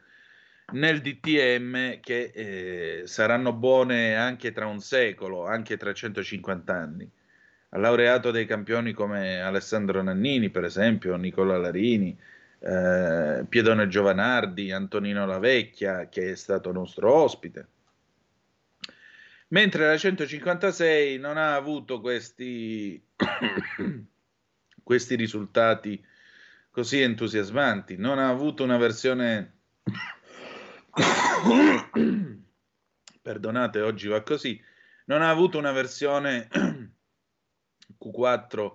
nel 0.72 1.00
DTM 1.00 2.00
che 2.00 2.32
eh, 2.34 3.02
saranno 3.06 3.52
buone 3.52 4.16
anche 4.16 4.52
tra 4.52 4.66
un 4.66 4.80
secolo, 4.80 5.46
anche 5.46 5.76
tra 5.76 5.92
150 5.92 6.72
anni. 6.74 7.10
Ha 7.70 7.78
laureato 7.78 8.30
dei 8.30 8.46
campioni 8.46 8.92
come 8.92 9.40
Alessandro 9.40 10.02
Nannini, 10.02 10.50
per 10.50 10.64
esempio, 10.64 11.16
Nicola 11.16 11.56
Larini, 11.56 12.16
eh, 12.58 13.44
Piedone 13.48 13.86
Giovanardi, 13.86 14.72
Antonino 14.72 15.24
Lavecchia, 15.26 16.08
che 16.08 16.32
è 16.32 16.36
stato 16.36 16.72
nostro 16.72 17.12
ospite. 17.12 17.68
Mentre 19.48 19.86
la 19.86 19.96
156 19.96 21.18
non 21.18 21.36
ha 21.36 21.54
avuto 21.54 22.00
questi, 22.00 23.00
questi 24.82 25.14
risultati 25.14 26.04
così 26.70 27.00
entusiasmanti, 27.00 27.96
non 27.96 28.18
ha 28.18 28.28
avuto 28.28 28.64
una 28.64 28.76
versione 28.76 29.60
perdonate, 33.22 33.80
oggi 33.80 34.08
va 34.08 34.22
così, 34.22 34.60
non 35.04 35.22
ha 35.22 35.30
avuto 35.30 35.58
una 35.58 35.72
versione 35.72 36.48
Q4 38.02 38.72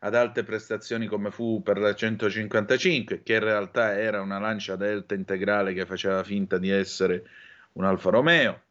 ad 0.00 0.14
alte 0.14 0.42
prestazioni 0.42 1.06
come 1.06 1.30
fu 1.30 1.62
per 1.62 1.78
la 1.78 1.94
155, 1.94 3.22
che 3.22 3.34
in 3.34 3.40
realtà 3.40 3.98
era 3.98 4.20
una 4.20 4.38
lancia 4.38 4.76
delta 4.76 5.14
integrale 5.14 5.74
che 5.74 5.86
faceva 5.86 6.22
finta 6.24 6.58
di 6.58 6.70
essere 6.70 7.24
un 7.72 7.84
Alfa 7.84 8.10
Romeo. 8.10 8.63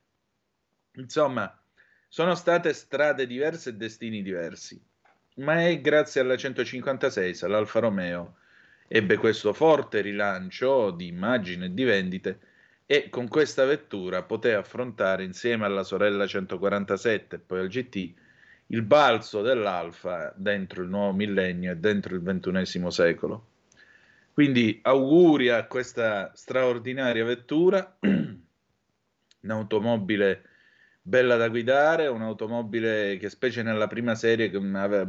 Insomma, 0.95 1.59
sono 2.07 2.35
state 2.35 2.73
strade 2.73 3.25
diverse 3.25 3.71
e 3.71 3.73
destini 3.73 4.21
diversi, 4.21 4.79
ma 5.37 5.65
è 5.65 5.81
grazie 5.81 6.21
alla 6.21 6.37
156 6.37 7.33
se 7.33 7.47
l'Alfa 7.47 7.79
Romeo 7.79 8.35
ebbe 8.87 9.17
questo 9.17 9.53
forte 9.53 10.01
rilancio 10.01 10.91
di 10.91 11.07
immagine 11.07 11.65
e 11.65 11.73
di 11.73 11.83
vendite 11.83 12.39
e 12.85 13.09
con 13.09 13.27
questa 13.27 13.65
vettura 13.65 14.21
poté 14.21 14.53
affrontare 14.53 15.23
insieme 15.23 15.65
alla 15.65 15.83
sorella 15.83 16.27
147 16.27 17.35
e 17.35 17.39
poi 17.39 17.59
al 17.59 17.67
GT 17.67 18.13
il 18.67 18.81
balzo 18.83 19.41
dell'Alfa 19.41 20.31
dentro 20.35 20.83
il 20.83 20.89
nuovo 20.89 21.13
millennio 21.13 21.71
e 21.71 21.77
dentro 21.77 22.13
il 22.13 22.21
ventunesimo 22.21 22.91
secolo. 22.91 23.47
Quindi 24.33 24.79
auguri 24.83 25.49
a 25.49 25.65
questa 25.65 26.31
straordinaria 26.35 27.23
vettura, 27.23 27.97
un'automobile 29.41 30.49
bella 31.05 31.35
da 31.35 31.49
guidare, 31.49 32.07
un'automobile 32.07 33.17
che 33.17 33.29
specie 33.29 33.61
nella 33.61 33.87
prima 33.87 34.15
serie 34.15 34.49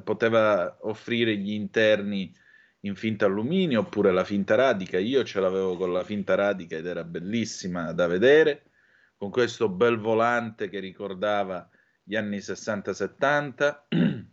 poteva 0.02 0.76
offrire 0.82 1.36
gli 1.36 1.52
interni 1.52 2.34
in 2.80 2.96
finta 2.96 3.26
alluminio 3.26 3.80
oppure 3.80 4.12
la 4.12 4.24
finta 4.24 4.56
radica. 4.56 4.98
Io 4.98 5.24
ce 5.24 5.40
l'avevo 5.40 5.76
con 5.76 5.92
la 5.92 6.02
finta 6.02 6.34
radica 6.34 6.76
ed 6.76 6.86
era 6.86 7.04
bellissima 7.04 7.92
da 7.92 8.08
vedere, 8.08 8.64
con 9.16 9.30
questo 9.30 9.68
bel 9.68 9.98
volante 9.98 10.68
che 10.68 10.80
ricordava 10.80 11.68
gli 12.02 12.16
anni 12.16 12.38
60-70. 12.38 13.78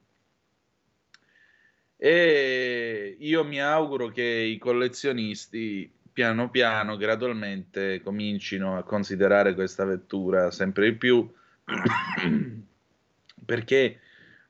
e 1.96 3.16
io 3.20 3.44
mi 3.46 3.62
auguro 3.62 4.10
che 4.10 4.24
i 4.24 4.58
collezionisti 4.58 6.00
piano 6.12 6.50
piano, 6.50 6.98
gradualmente, 6.98 8.02
comincino 8.02 8.78
a 8.78 8.84
considerare 8.84 9.54
questa 9.54 9.86
vettura 9.86 10.52
sempre 10.52 10.90
di 10.92 10.98
più, 10.98 11.32
perché 13.46 14.00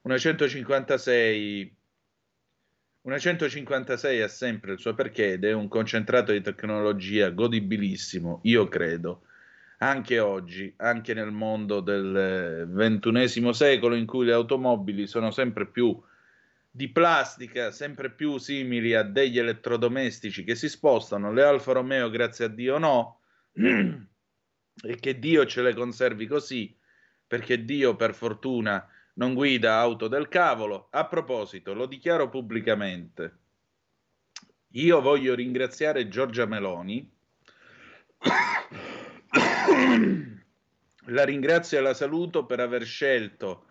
una 0.02 0.18
156 0.18 1.76
una 3.04 3.18
156 3.18 4.22
ha 4.22 4.28
sempre 4.28 4.74
il 4.74 4.80
suo 4.80 4.94
perché 4.94 5.34
ed 5.34 5.44
è 5.44 5.54
un 5.54 5.68
concentrato 5.68 6.32
di 6.32 6.42
tecnologia 6.42 7.30
godibilissimo, 7.30 8.42
io 8.44 8.68
credo, 8.68 9.24
anche 9.80 10.20
oggi, 10.20 10.72
anche 10.78 11.16
nel 11.16 11.32
mondo 11.32 11.80
del 11.80 12.68
ventunesimo 12.70 13.54
secolo 13.54 13.96
in 13.96 14.06
cui 14.06 14.26
le 14.26 14.34
automobili 14.34 15.08
sono 15.08 15.32
sempre 15.32 15.66
più 15.66 16.00
di 16.70 16.90
plastica, 16.90 17.72
sempre 17.72 18.12
più 18.12 18.38
simili 18.38 18.94
a 18.94 19.02
degli 19.02 19.40
elettrodomestici 19.40 20.44
che 20.44 20.54
si 20.54 20.70
spostano, 20.70 21.34
le 21.34 21.42
Alfa 21.42 21.72
Romeo 21.72 22.12
grazie 22.12 22.46
a 22.46 22.50
Dio 22.50 22.78
no, 22.78 23.22
e 23.54 24.96
che 25.00 25.18
Dio 25.18 25.46
ce 25.48 25.64
le 25.64 25.74
conservi 25.74 26.28
così, 26.28 26.78
perché 27.32 27.64
Dio 27.64 27.96
per 27.96 28.14
fortuna 28.14 28.86
non 29.14 29.34
guida 29.34 29.78
auto 29.78 30.10
del 30.10 30.28
cavolo. 30.28 30.90
A 30.92 31.06
proposito, 31.06 31.74
lo 31.74 31.86
dichiaro 31.86 32.28
pubblicamente. 32.28 33.38
Io 34.72 35.00
voglio 35.00 35.34
ringraziare 35.34 36.10
Giorgia 36.10 36.46
Meloni. 36.46 37.10
la 41.06 41.24
ringrazio 41.24 41.78
e 41.78 41.82
la 41.82 41.94
saluto 41.94 42.46
per 42.46 42.60
aver 42.60 42.84
scelto 42.84 43.68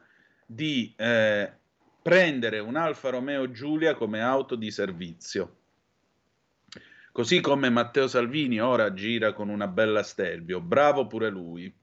di 0.47 0.95
eh, 0.97 1.53
prendere 2.01 2.61
un 2.61 2.77
Alfa 2.77 3.11
Romeo 3.11 3.51
Giulia 3.51 3.95
come 3.95 4.23
auto 4.23 4.55
di 4.55 4.71
servizio. 4.71 5.57
Così 7.13 7.43
come 7.43 7.69
Matteo 7.69 8.09
Salvini 8.09 8.59
ora 8.59 8.95
gira 8.95 9.35
con 9.35 9.51
una 9.51 9.69
bella 9.69 10.03
Stelvio, 10.03 10.63
bravo 10.63 11.07
pure 11.07 11.29
lui 11.29 11.80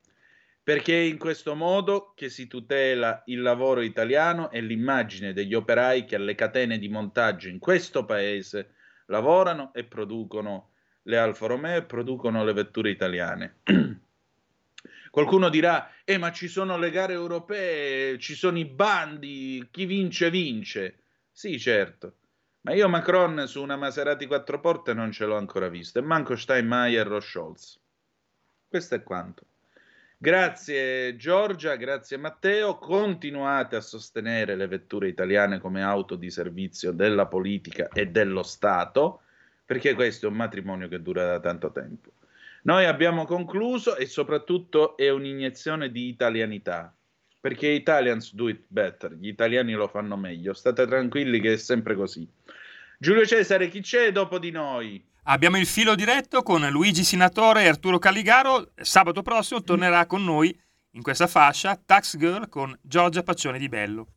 perché 0.67 0.99
è 0.99 1.03
in 1.03 1.17
questo 1.17 1.55
modo 1.55 2.11
che 2.13 2.27
si 2.27 2.45
tutela 2.45 3.23
il 3.27 3.41
lavoro 3.41 3.79
italiano 3.79 4.51
e 4.51 4.59
l'immagine 4.59 5.31
degli 5.31 5.53
operai 5.53 6.03
che 6.03 6.17
alle 6.17 6.35
catene 6.35 6.77
di 6.77 6.89
montaggio 6.89 7.47
in 7.47 7.57
questo 7.57 8.03
paese 8.03 8.73
lavorano 9.05 9.73
e 9.73 9.85
producono 9.85 10.71
le 11.03 11.17
Alfa 11.17 11.47
Romeo 11.47 11.77
e 11.77 11.83
producono 11.83 12.43
le 12.43 12.51
vetture 12.51 12.89
italiane. 12.89 13.59
Qualcuno 15.09 15.47
dirà, 15.47 15.89
eh 16.03 16.17
ma 16.17 16.33
ci 16.33 16.49
sono 16.49 16.77
le 16.77 16.91
gare 16.91 17.13
europee, 17.13 18.19
ci 18.19 18.35
sono 18.35 18.57
i 18.57 18.65
bandi, 18.65 19.65
chi 19.71 19.85
vince 19.85 20.29
vince. 20.29 20.97
Sì, 21.31 21.57
certo, 21.61 22.17
ma 22.63 22.73
io 22.73 22.89
Macron 22.89 23.47
su 23.47 23.61
una 23.61 23.77
Maserati 23.77 24.25
quattro 24.25 24.59
porte 24.59 24.93
non 24.93 25.13
ce 25.13 25.25
l'ho 25.25 25.37
ancora 25.37 25.69
visto, 25.69 25.99
e 25.99 26.01
manco 26.01 26.35
Steinmeier 26.35 27.09
o 27.09 27.21
Scholz. 27.21 27.79
Questo 28.67 28.95
è 28.95 29.01
quanto. 29.01 29.45
Grazie 30.19 31.15
Giorgia, 31.15 31.75
grazie 31.75 32.17
Matteo. 32.17 32.79
Continuate 32.79 33.75
a 33.75 33.81
sostenere 33.81 34.55
le 34.55 34.65
vetture 34.65 35.09
italiane 35.09 35.59
come 35.59 35.83
auto 35.83 36.15
di 36.15 36.31
servizio 36.31 36.91
della 36.91 37.27
politica 37.27 37.87
e 37.93 38.07
dello 38.07 38.41
Stato, 38.41 39.21
perché 39.63 39.93
questo 39.93 40.25
è 40.25 40.29
un 40.29 40.35
matrimonio 40.35 40.87
che 40.87 41.03
dura 41.03 41.23
da 41.23 41.39
tanto 41.39 41.71
tempo. 41.71 42.13
Noi 42.63 42.85
abbiamo 42.85 43.25
concluso 43.25 43.95
e 43.95 44.07
soprattutto 44.07 44.97
è 44.97 45.07
un'iniezione 45.09 45.91
di 45.91 46.07
italianità, 46.07 46.91
perché 47.39 47.67
Italians 47.67 48.33
do 48.33 48.49
it 48.49 48.63
better, 48.67 49.13
gli 49.13 49.27
italiani 49.27 49.73
lo 49.73 49.87
fanno 49.87 50.17
meglio. 50.17 50.53
State 50.53 50.87
tranquilli 50.87 51.39
che 51.39 51.53
è 51.53 51.57
sempre 51.57 51.93
così. 51.93 52.27
Giulio 52.97 53.23
Cesare, 53.23 53.69
chi 53.69 53.81
c'è 53.81 54.11
dopo 54.11 54.39
di 54.39 54.49
noi? 54.49 55.05
Abbiamo 55.29 55.57
il 55.57 55.65
filo 55.65 55.93
diretto 55.93 56.41
con 56.41 56.65
Luigi 56.69 57.03
Sinatore 57.03 57.63
e 57.63 57.67
Arturo 57.67 57.99
Calligaro. 57.99 58.71
Sabato 58.77 59.23
prossimo 59.23 59.61
tornerà 59.61 60.05
con 60.05 60.23
noi 60.23 60.57
in 60.91 61.01
questa 61.01 61.27
fascia 61.27 61.75
Tax 61.75 62.15
Girl 62.15 62.47
con 62.47 62.73
Giorgia 62.81 63.23
Paccione 63.23 63.59
di 63.59 63.67
Bello. 63.67 64.07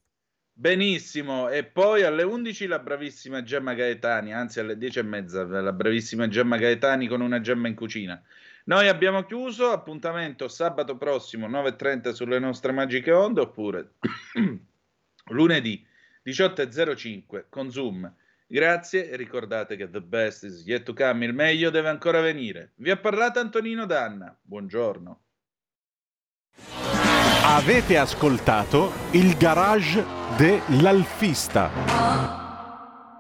Benissimo, 0.53 1.49
e 1.49 1.65
poi 1.65 2.05
alle 2.05 2.23
11 2.23 2.69
la 2.69 2.79
bravissima 2.79 3.43
Gemma 3.43 3.75
Gaetani, 3.75 4.33
anzi 4.33 4.61
alle 4.61 4.79
10 4.79 5.01
e 5.01 5.03
mezza 5.03 5.43
la 5.43 5.73
bravissima 5.73 6.29
Gemma 6.29 6.59
Gaetani 6.59 7.09
con 7.09 7.23
una 7.23 7.41
gemma 7.41 7.67
in 7.67 7.75
cucina. 7.75 8.23
Noi 8.67 8.87
abbiamo 8.87 9.25
chiuso, 9.25 9.73
appuntamento 9.73 10.47
sabato 10.47 10.97
prossimo 10.97 11.49
9.30 11.49 12.13
sulle 12.13 12.39
nostre 12.39 12.71
magiche 12.71 13.11
onde 13.11 13.41
oppure 13.41 13.95
lunedì 15.31 15.85
18.05 16.25 17.47
con 17.49 17.73
Zoom 17.73 18.15
Grazie 18.53 19.09
e 19.09 19.15
ricordate 19.15 19.77
che 19.77 19.89
the 19.89 20.01
best 20.01 20.43
is 20.43 20.65
yet 20.67 20.83
to 20.83 20.93
come, 20.93 21.25
il 21.25 21.33
meglio 21.33 21.71
deve 21.71 21.89
ancora 21.89 22.21
venire. 22.21 22.73
Vi 22.79 22.91
ha 22.91 22.97
parlato 22.97 23.39
Antonino 23.39 23.87
Danna. 23.87 24.37
Buongiorno. 24.43 25.21
Avete 27.45 27.97
ascoltato 27.97 28.91
il 29.13 29.37
garage 29.37 30.05
dell'alfista. 30.37 32.40